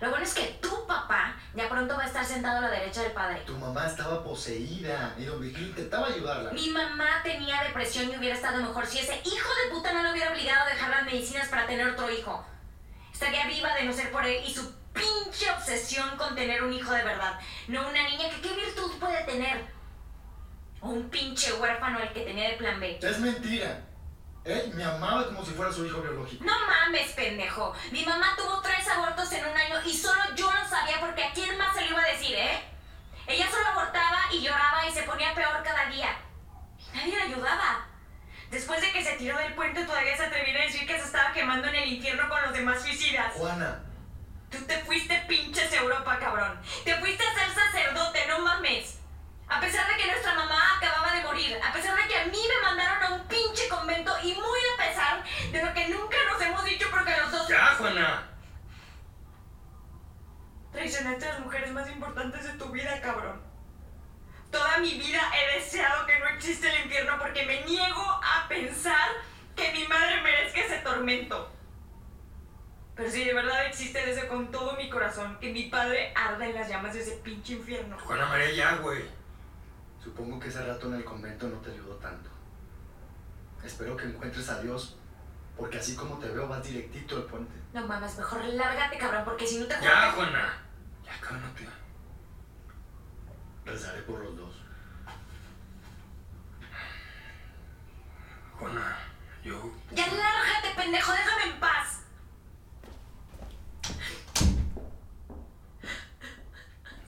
Lo 0.00 0.10
bueno 0.10 0.24
es 0.24 0.34
que 0.34 0.58
tu 0.60 0.86
papá 0.86 1.36
ya 1.54 1.68
pronto 1.68 1.96
va 1.96 2.02
a 2.02 2.06
estar 2.06 2.24
sentado 2.24 2.58
a 2.58 2.62
la 2.62 2.70
derecha 2.70 3.02
del 3.02 3.12
padre. 3.12 3.42
Tu 3.46 3.56
mamá 3.56 3.86
estaba 3.86 4.22
poseída 4.22 5.14
y 5.16 5.24
don 5.24 5.40
Virgilio 5.40 5.68
intentaba 5.68 6.08
ayudarla. 6.08 6.50
Mi 6.52 6.68
mamá 6.70 7.22
tenía 7.22 7.62
depresión 7.62 8.10
y 8.10 8.16
hubiera 8.16 8.34
estado 8.34 8.60
mejor 8.60 8.86
si 8.86 8.98
ese 8.98 9.20
hijo 9.24 9.48
de 9.62 9.70
puta 9.70 9.92
no 9.92 10.02
lo 10.02 10.10
hubiera 10.10 10.30
obligado 10.30 10.66
a 10.66 10.70
dejar 10.70 10.90
las 10.90 11.04
medicinas 11.04 11.48
para 11.48 11.66
tener 11.66 11.88
otro 11.88 12.10
hijo. 12.10 12.44
Estaría 13.12 13.46
viva 13.46 13.74
de 13.74 13.84
no 13.84 13.92
ser 13.92 14.10
por 14.10 14.26
él 14.26 14.44
y 14.44 14.52
su 14.52 14.74
pinche 14.94 15.50
obsesión 15.50 16.16
con 16.16 16.34
tener 16.34 16.62
un 16.62 16.72
hijo 16.72 16.92
de 16.92 17.02
verdad. 17.02 17.38
No 17.68 17.88
una 17.88 18.02
niña 18.08 18.30
que 18.30 18.40
qué 18.40 18.54
virtud 18.54 18.98
puede 18.98 19.22
tener. 19.24 19.66
O 20.80 20.88
un 20.88 21.10
pinche 21.10 21.52
huérfano 21.54 21.98
al 21.98 22.12
que 22.12 22.20
tenía 22.20 22.50
de 22.50 22.56
plan 22.56 22.80
B. 22.80 22.98
Es 23.02 23.18
mentira. 23.18 23.82
Él 24.44 24.72
me 24.74 24.84
amaba 24.84 25.26
como 25.26 25.44
si 25.44 25.52
fuera 25.52 25.72
su 25.72 25.86
hijo 25.86 26.02
biológico. 26.02 26.44
No 26.44 26.52
mames, 26.66 27.12
pendejo. 27.12 27.74
Mi 27.90 28.04
mamá 28.04 28.34
tuvo 28.36 28.60
tres 28.60 28.86
abortos 28.88 29.32
en 29.32 29.46
un 29.46 29.56
año 29.56 29.80
y 29.84 29.96
solo 29.96 30.20
yo 30.36 30.50
lo 30.52 30.68
sabía 30.68 31.00
porque 31.00 31.24
a 31.24 31.32
quién 31.32 31.56
más 31.56 31.74
se 31.74 31.82
lo 31.82 31.92
iba 31.92 32.02
a 32.02 32.12
decir, 32.12 32.34
¿eh? 32.36 32.60
Ella 33.26 33.50
solo 33.50 33.66
abortaba 33.68 34.20
y 34.30 34.42
lloraba 34.42 34.86
y 34.86 34.92
se 34.92 35.02
ponía 35.04 35.34
peor 35.34 35.62
cada 35.62 35.86
día. 35.86 36.14
Y 36.78 36.96
nadie 36.96 37.16
la 37.16 37.24
ayudaba. 37.24 37.86
Después 38.50 38.82
de 38.82 38.92
que 38.92 39.02
se 39.02 39.16
tiró 39.16 39.38
del 39.38 39.54
puente 39.54 39.84
todavía 39.84 40.16
se 40.16 40.26
atrevió 40.26 40.58
a 40.58 40.64
decir 40.64 40.86
que 40.86 40.98
se 40.98 41.06
estaba 41.06 41.32
quemando 41.32 41.66
en 41.68 41.74
el 41.76 41.92
infierno 41.94 42.28
con 42.28 42.42
los 42.42 42.52
demás 42.52 42.82
suicidas. 42.82 43.32
Juana, 43.32 43.82
Tú 44.54 44.64
te 44.66 44.78
fuiste 44.84 45.24
pinches 45.26 45.72
Europa, 45.72 46.16
cabrón. 46.18 46.60
Te 46.84 46.94
fuiste 46.96 47.24
a 47.24 47.34
ser 47.34 47.50
sacerdote, 47.50 48.26
no 48.28 48.38
mames. 48.38 49.00
A 49.48 49.60
pesar 49.60 49.88
de 49.88 49.96
que 49.96 50.06
nuestra 50.06 50.34
mamá 50.34 50.76
acababa 50.76 51.12
de 51.12 51.22
morir, 51.22 51.58
a 51.62 51.72
pesar 51.72 51.96
de 51.96 52.06
que 52.06 52.16
a 52.16 52.26
mí 52.26 52.38
me 52.48 52.62
mandaron 52.62 53.02
a 53.02 53.14
un 53.14 53.26
pinche 53.26 53.68
convento 53.68 54.12
y 54.22 54.32
muy 54.34 54.60
a 54.74 54.82
pesar 54.82 55.24
de 55.50 55.62
lo 55.62 55.74
que 55.74 55.88
nunca 55.88 56.16
nos 56.30 56.40
hemos 56.40 56.64
dicho 56.64 56.88
porque 56.90 57.16
los 57.16 57.32
dos 57.32 57.48
¡Ya, 57.48 57.74
Juana! 57.76 58.30
traicionaste 60.72 61.26
a 61.26 61.32
las 61.34 61.40
mujeres 61.40 61.70
más 61.72 61.88
importantes 61.88 62.44
de 62.44 62.58
tu 62.58 62.70
vida, 62.70 63.00
cabrón. 63.00 63.40
Toda 64.50 64.78
mi 64.78 64.94
vida 64.94 65.20
he 65.36 65.54
deseado 65.56 66.06
que 66.06 66.18
no 66.18 66.28
existe 66.28 66.68
el 66.68 66.84
infierno 66.84 67.18
porque 67.18 67.44
me 67.44 67.62
niego 67.62 68.02
a 68.02 68.46
pensar 68.48 69.10
que 69.56 69.72
mi 69.72 69.86
madre 69.86 70.20
merezca 70.22 70.60
ese 70.60 70.78
tormento. 70.78 71.53
Pero 72.96 73.10
si 73.10 73.24
de 73.24 73.34
verdad 73.34 73.66
existe, 73.66 74.06
deseo 74.06 74.28
con 74.28 74.50
todo 74.50 74.76
mi 74.76 74.88
corazón 74.88 75.36
que 75.40 75.52
mi 75.52 75.64
padre 75.64 76.12
arda 76.14 76.46
en 76.46 76.54
las 76.54 76.68
llamas 76.68 76.94
de 76.94 77.00
ese 77.00 77.16
pinche 77.16 77.54
infierno. 77.54 77.98
Juana 77.98 78.26
María, 78.26 78.52
ya, 78.52 78.76
güey. 78.76 79.04
supongo 80.02 80.38
que 80.38 80.48
ese 80.48 80.64
rato 80.64 80.86
en 80.88 80.94
el 80.94 81.04
convento 81.04 81.48
no 81.48 81.56
te 81.58 81.72
ayudó 81.72 81.96
tanto. 81.96 82.30
Espero 83.64 83.96
que 83.96 84.04
encuentres 84.04 84.48
a 84.48 84.60
Dios, 84.60 84.96
porque 85.56 85.78
así 85.78 85.96
como 85.96 86.18
te 86.18 86.28
veo 86.28 86.46
vas 86.46 86.62
directito 86.62 87.16
al 87.16 87.24
puente. 87.24 87.54
No 87.72 87.86
mames, 87.86 88.16
mejor 88.16 88.44
lárgate, 88.44 88.98
cabrón, 88.98 89.24
porque 89.24 89.46
si 89.46 89.58
no 89.58 89.66
te 89.66 89.74
Ya, 89.82 90.12
Juana. 90.12 90.58
Ya, 91.04 91.20
cálmate. 91.20 91.66
Rezaré 93.64 94.02
por 94.02 94.20
los 94.20 94.36
dos. 94.36 94.62
Juana, 98.58 98.98
yo... 99.42 99.72
¡Ya 99.90 100.06
lárgate, 100.06 100.74
pendejo! 100.76 101.12
¡Déjame 101.12 101.52
en 101.54 101.60
paz! 101.60 101.83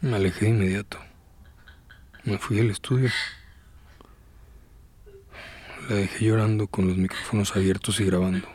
Me 0.07 0.19
alejé 0.19 0.45
de 0.45 0.51
inmediato. 0.53 0.99
Me 2.23 2.39
fui 2.39 2.61
al 2.61 2.71
estudio. 2.71 3.09
La 5.91 5.97
dejé 5.97 6.27
llorando 6.27 6.69
con 6.69 6.87
los 6.87 6.97
micrófonos 6.97 7.57
abiertos 7.57 7.99
y 7.99 8.05
grabando. 8.05 8.47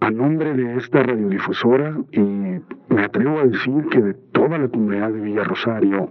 A 0.00 0.10
nombre 0.10 0.52
de 0.52 0.76
esta 0.76 1.02
radiodifusora, 1.02 1.96
y 2.12 2.20
me 2.20 3.02
atrevo 3.02 3.38
a 3.38 3.44
decir 3.44 3.86
que 3.90 4.02
de 4.02 4.12
toda 4.12 4.58
la 4.58 4.68
comunidad 4.68 5.12
de 5.12 5.20
Villa 5.20 5.44
Rosario, 5.44 6.10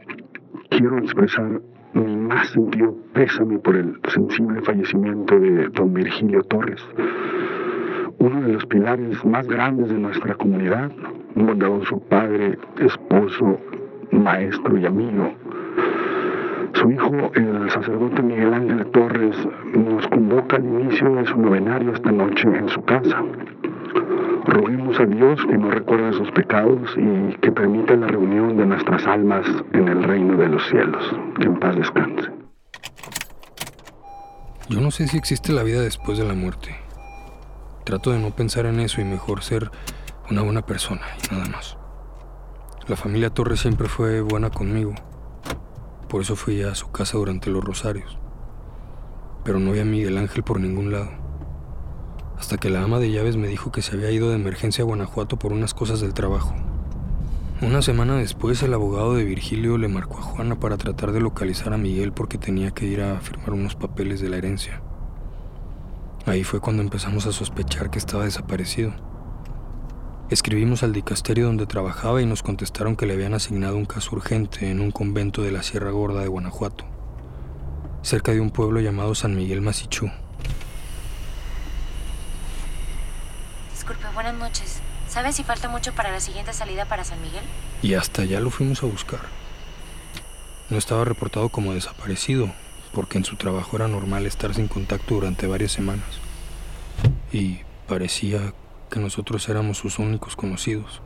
quiero 0.71 0.97
expresar 0.97 1.61
mi 1.95 2.15
más 2.17 2.49
sentido 2.49 2.93
pésame 3.13 3.57
por 3.59 3.75
el 3.75 3.97
sensible 4.09 4.61
fallecimiento 4.61 5.39
de 5.39 5.69
don 5.69 5.93
Virgilio 5.93 6.43
Torres, 6.43 6.85
uno 8.19 8.41
de 8.41 8.53
los 8.53 8.65
pilares 8.65 9.23
más 9.23 9.47
grandes 9.47 9.89
de 9.89 9.97
nuestra 9.97 10.35
comunidad, 10.35 10.91
un 11.35 11.47
bondadoso 11.47 11.99
padre, 12.09 12.57
esposo, 12.79 13.59
maestro 14.11 14.77
y 14.77 14.85
amigo. 14.85 15.33
Su 16.73 16.91
hijo, 16.91 17.31
el 17.33 17.69
sacerdote 17.69 18.21
Miguel 18.21 18.53
Ángel 18.53 18.85
Torres, 18.87 19.47
nos 19.73 20.05
convoca 20.09 20.57
al 20.57 20.65
inicio 20.65 21.15
de 21.15 21.25
su 21.25 21.39
novenario 21.39 21.93
esta 21.93 22.11
noche 22.11 22.49
en 22.49 22.67
su 22.67 22.83
casa. 22.83 23.23
Roguemos 24.55 24.97
a 25.01 25.05
Dios 25.05 25.41
que 25.49 25.57
no 25.57 25.69
recuerde 25.69 26.13
sus 26.13 26.31
pecados 26.31 26.89
y 26.95 27.35
que 27.39 27.51
permita 27.51 27.93
la 27.97 28.07
reunión 28.07 28.55
de 28.55 28.65
nuestras 28.65 29.05
almas 29.05 29.45
en 29.73 29.89
el 29.89 30.01
reino 30.01 30.37
de 30.37 30.47
los 30.47 30.65
cielos. 30.69 31.03
Que 31.37 31.47
en 31.47 31.59
paz 31.59 31.75
descanse. 31.75 32.31
Yo 34.69 34.79
no 34.79 34.91
sé 34.91 35.09
si 35.09 35.17
existe 35.17 35.51
la 35.51 35.63
vida 35.63 35.81
después 35.81 36.17
de 36.17 36.23
la 36.23 36.35
muerte. 36.35 36.73
Trato 37.83 38.11
de 38.11 38.19
no 38.19 38.33
pensar 38.33 38.65
en 38.65 38.79
eso 38.79 39.01
y 39.01 39.03
mejor 39.03 39.43
ser 39.43 39.71
una 40.31 40.41
buena 40.41 40.65
persona 40.65 41.01
y 41.21 41.35
nada 41.35 41.49
más. 41.49 41.77
La 42.87 42.95
familia 42.95 43.31
Torres 43.31 43.59
siempre 43.59 43.89
fue 43.89 44.21
buena 44.21 44.51
conmigo. 44.51 44.95
Por 46.07 46.21
eso 46.21 46.37
fui 46.37 46.63
a 46.63 46.75
su 46.75 46.93
casa 46.93 47.17
durante 47.17 47.49
los 47.49 47.61
rosarios. 47.61 48.17
Pero 49.43 49.59
no 49.59 49.73
vi 49.73 49.79
a 49.81 49.85
Miguel 49.85 50.17
Ángel 50.17 50.43
por 50.43 50.61
ningún 50.61 50.93
lado. 50.93 51.24
Hasta 52.37 52.57
que 52.57 52.69
la 52.69 52.83
ama 52.83 52.99
de 52.99 53.11
llaves 53.11 53.37
me 53.37 53.47
dijo 53.47 53.71
que 53.71 53.81
se 53.81 53.95
había 53.95 54.11
ido 54.11 54.29
de 54.29 54.35
emergencia 54.35 54.83
a 54.83 54.85
Guanajuato 54.85 55.37
por 55.37 55.53
unas 55.53 55.73
cosas 55.73 56.01
del 56.01 56.13
trabajo. 56.13 56.53
Una 57.61 57.81
semana 57.81 58.17
después, 58.17 58.61
el 58.63 58.73
abogado 58.73 59.15
de 59.15 59.23
Virgilio 59.23 59.77
le 59.77 59.87
marcó 59.87 60.17
a 60.17 60.23
Juana 60.23 60.59
para 60.59 60.75
tratar 60.75 61.13
de 61.13 61.21
localizar 61.21 61.71
a 61.71 61.77
Miguel 61.77 62.11
porque 62.11 62.37
tenía 62.37 62.71
que 62.71 62.85
ir 62.85 63.01
a 63.01 63.19
firmar 63.21 63.53
unos 63.53 63.75
papeles 63.75 64.19
de 64.19 64.29
la 64.29 64.37
herencia. 64.37 64.81
Ahí 66.25 66.43
fue 66.43 66.59
cuando 66.59 66.83
empezamos 66.83 67.27
a 67.27 67.31
sospechar 67.31 67.89
que 67.89 67.99
estaba 67.99 68.25
desaparecido. 68.25 68.93
Escribimos 70.29 70.83
al 70.83 70.91
dicasterio 70.91 71.45
donde 71.45 71.65
trabajaba 71.65 72.21
y 72.21 72.25
nos 72.25 72.43
contestaron 72.43 72.95
que 72.95 73.05
le 73.05 73.13
habían 73.13 73.35
asignado 73.35 73.77
un 73.77 73.85
caso 73.85 74.15
urgente 74.15 74.69
en 74.69 74.81
un 74.81 74.91
convento 74.91 75.41
de 75.41 75.51
la 75.51 75.63
Sierra 75.63 75.91
Gorda 75.91 76.21
de 76.21 76.27
Guanajuato, 76.27 76.83
cerca 78.01 78.33
de 78.33 78.41
un 78.41 78.49
pueblo 78.49 78.81
llamado 78.81 79.15
San 79.15 79.35
Miguel 79.35 79.61
Masichú. 79.61 80.09
Disculpe, 83.85 84.15
buenas 84.15 84.33
noches. 84.33 84.81
¿Sabes 85.07 85.35
si 85.35 85.43
falta 85.43 85.69
mucho 85.69 85.93
para 85.93 86.09
la 86.09 86.19
siguiente 86.19 86.53
salida 86.53 86.85
para 86.85 87.03
San 87.03 87.21
Miguel? 87.21 87.43
Y 87.83 87.93
hasta 87.93 88.23
allá 88.23 88.39
lo 88.39 88.49
fuimos 88.49 88.81
a 88.81 88.87
buscar. 88.87 89.19
No 90.71 90.77
estaba 90.77 91.05
reportado 91.05 91.49
como 91.49 91.71
desaparecido, 91.71 92.49
porque 92.95 93.19
en 93.19 93.25
su 93.25 93.35
trabajo 93.35 93.75
era 93.75 93.87
normal 93.87 94.25
estar 94.25 94.55
sin 94.55 94.67
contacto 94.67 95.13
durante 95.13 95.45
varias 95.45 95.71
semanas. 95.71 96.07
Y 97.31 97.59
parecía 97.87 98.55
que 98.89 98.99
nosotros 98.99 99.47
éramos 99.49 99.77
sus 99.77 99.99
únicos 99.99 100.35
conocidos. 100.35 101.03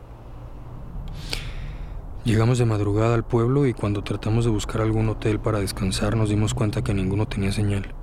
Llegamos 2.23 2.59
de 2.59 2.65
madrugada 2.65 3.13
al 3.13 3.25
pueblo 3.25 3.65
y 3.65 3.73
cuando 3.73 4.05
tratamos 4.05 4.45
de 4.45 4.51
buscar 4.51 4.79
algún 4.79 5.09
hotel 5.09 5.41
para 5.41 5.59
descansar 5.59 6.15
nos 6.15 6.29
dimos 6.29 6.53
cuenta 6.53 6.81
que 6.81 6.93
ninguno 6.93 7.27
tenía 7.27 7.51
señal. 7.51 7.93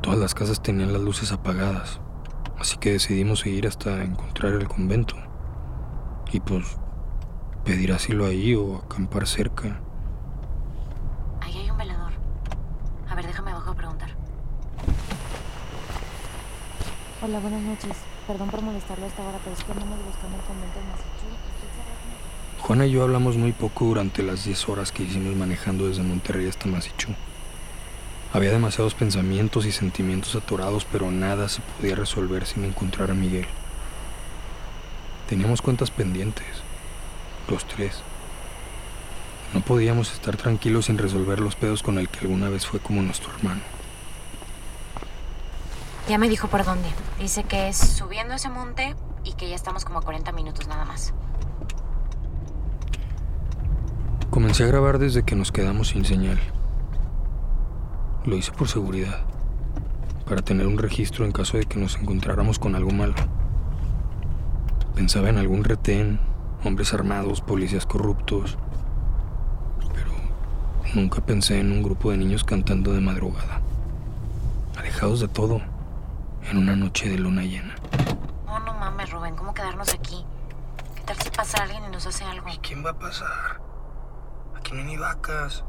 Todas 0.00 0.18
las 0.18 0.34
casas 0.34 0.62
tenían 0.62 0.94
las 0.94 1.02
luces 1.02 1.32
apagadas 1.32 2.00
así 2.58 2.76
que 2.78 2.92
decidimos 2.92 3.40
seguir 3.40 3.66
hasta 3.66 4.02
encontrar 4.02 4.54
el 4.54 4.68
convento. 4.68 5.16
Y 6.32 6.40
pues 6.40 6.78
pedir 7.64 7.92
asilo 7.92 8.26
ahí 8.26 8.54
o 8.54 8.76
acampar 8.76 9.26
cerca. 9.26 9.80
Ahí 11.40 11.56
hay 11.58 11.70
un 11.70 11.76
velador. 11.76 12.12
A 13.08 13.14
ver, 13.14 13.26
déjame 13.26 13.50
abajo 13.50 13.70
a 13.70 13.74
preguntar. 13.74 14.10
Hola, 17.22 17.40
buenas 17.40 17.62
noches. 17.62 17.96
Perdón 18.26 18.50
por 18.50 18.62
molestarlo 18.62 19.04
a 19.04 19.08
esta 19.08 19.22
hora, 19.26 19.38
pero 19.42 19.56
es 19.56 19.64
que 19.64 19.72
andamos 19.72 19.98
buscando 20.04 20.36
el 20.36 20.42
convento 20.44 20.78
en 20.78 20.86
Massachusetts. 20.88 21.56
Juana 22.60 22.86
y 22.86 22.90
yo 22.90 23.02
hablamos 23.04 23.36
muy 23.36 23.52
poco 23.52 23.84
durante 23.84 24.22
las 24.22 24.44
10 24.44 24.68
horas 24.68 24.92
que 24.92 25.04
hicimos 25.04 25.36
manejando 25.36 25.86
desde 25.86 26.02
Monterrey 26.02 26.48
hasta 26.48 26.66
Masichú. 26.66 27.12
Había 28.36 28.50
demasiados 28.50 28.92
pensamientos 28.92 29.64
y 29.64 29.72
sentimientos 29.72 30.36
atorados, 30.36 30.86
pero 30.92 31.10
nada 31.10 31.48
se 31.48 31.62
podía 31.62 31.94
resolver 31.94 32.44
sin 32.44 32.66
encontrar 32.66 33.10
a 33.10 33.14
Miguel. 33.14 33.46
Teníamos 35.26 35.62
cuentas 35.62 35.90
pendientes, 35.90 36.44
los 37.48 37.66
tres. 37.66 38.02
No 39.54 39.62
podíamos 39.62 40.12
estar 40.12 40.36
tranquilos 40.36 40.84
sin 40.84 40.98
resolver 40.98 41.40
los 41.40 41.56
pedos 41.56 41.82
con 41.82 41.96
el 41.96 42.10
que 42.10 42.26
alguna 42.26 42.50
vez 42.50 42.66
fue 42.66 42.78
como 42.78 43.00
nuestro 43.00 43.32
hermano. 43.34 43.62
Ya 46.06 46.18
me 46.18 46.28
dijo 46.28 46.48
por 46.48 46.62
dónde. 46.62 46.90
Dice 47.18 47.44
que 47.44 47.68
es 47.68 47.78
subiendo 47.78 48.34
ese 48.34 48.50
monte 48.50 48.96
y 49.24 49.32
que 49.32 49.48
ya 49.48 49.54
estamos 49.54 49.86
como 49.86 50.00
a 50.00 50.02
40 50.02 50.32
minutos 50.32 50.68
nada 50.68 50.84
más. 50.84 51.14
Comencé 54.28 54.64
a 54.64 54.66
grabar 54.66 54.98
desde 54.98 55.22
que 55.22 55.36
nos 55.36 55.52
quedamos 55.52 55.88
sin 55.88 56.04
señal. 56.04 56.38
Lo 58.26 58.36
hice 58.36 58.50
por 58.50 58.66
seguridad, 58.66 59.20
para 60.28 60.42
tener 60.42 60.66
un 60.66 60.78
registro 60.78 61.24
en 61.24 61.30
caso 61.30 61.58
de 61.58 61.64
que 61.64 61.78
nos 61.78 61.96
encontráramos 61.96 62.58
con 62.58 62.74
algo 62.74 62.90
malo. 62.90 63.14
Pensaba 64.96 65.28
en 65.28 65.38
algún 65.38 65.62
retén, 65.62 66.18
hombres 66.64 66.92
armados, 66.92 67.40
policías 67.40 67.86
corruptos, 67.86 68.58
pero 69.94 70.10
nunca 70.92 71.20
pensé 71.20 71.60
en 71.60 71.70
un 71.70 71.84
grupo 71.84 72.10
de 72.10 72.16
niños 72.16 72.42
cantando 72.42 72.92
de 72.92 73.00
madrugada, 73.00 73.60
alejados 74.76 75.20
de 75.20 75.28
todo, 75.28 75.60
en 76.50 76.58
una 76.58 76.74
noche 76.74 77.08
de 77.08 77.18
luna 77.18 77.42
llena. 77.42 77.76
No, 78.44 78.58
no 78.58 78.72
mames, 78.74 79.08
Rubén, 79.12 79.36
¿cómo 79.36 79.54
quedarnos 79.54 79.94
aquí? 79.94 80.24
¿Qué 80.96 81.02
tal 81.02 81.16
si 81.18 81.30
pasa 81.30 81.62
alguien 81.62 81.84
y 81.84 81.92
nos 81.92 82.04
hace 82.04 82.24
algo? 82.24 82.48
¿Y 82.48 82.58
quién 82.58 82.84
va 82.84 82.90
a 82.90 82.98
pasar? 82.98 83.60
Aquí 84.56 84.72
no 84.72 84.80
hay 84.80 84.84
ni 84.86 84.96
vacas. 84.96 85.62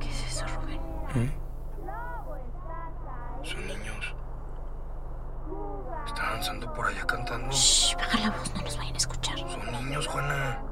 ¿Qué 0.00 0.08
es 0.08 0.28
eso, 0.28 0.46
Rubén? 0.46 0.80
¿Eh? 1.14 1.30
Son 3.42 3.66
niños. 3.66 4.14
Están 6.06 6.26
avanzando 6.26 6.74
por 6.74 6.86
allá 6.86 7.06
cantando. 7.06 7.50
Shh, 7.50 7.94
baja 7.96 8.18
la 8.18 8.30
voz, 8.30 8.54
no 8.54 8.62
nos 8.62 8.76
vayan 8.76 8.94
a 8.94 8.96
escuchar. 8.98 9.38
Son 9.38 9.72
niños, 9.72 10.06
Juana. 10.06 10.62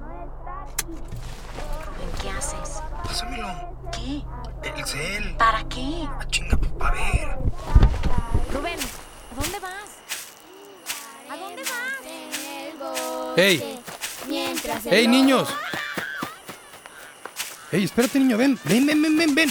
Rubén, 1.86 2.10
¿qué 2.20 2.30
haces? 2.30 2.82
Pásamelo. 3.02 3.48
¿Qué? 3.92 4.22
El 4.76 4.84
cel. 4.84 5.36
¿Para 5.36 5.64
qué? 5.68 6.06
A 6.18 6.26
chinga, 6.28 6.56
para 6.78 6.92
ver. 6.92 7.38
Rubén, 8.52 8.78
¿a 8.78 9.40
dónde 9.40 9.58
vas? 9.60 9.90
¿A 11.30 11.36
dónde 11.36 11.62
vas? 11.62 11.96
¡Ey! 13.38 13.80
¡Ey, 14.90 15.08
niños! 15.08 15.48
¡Ey, 17.70 17.84
espérate, 17.84 18.18
niño! 18.18 18.38
Ven, 18.38 18.58
ven, 18.64 18.86
ven, 18.86 19.02
ven, 19.02 19.16
ven, 19.18 19.34
ven. 19.34 19.50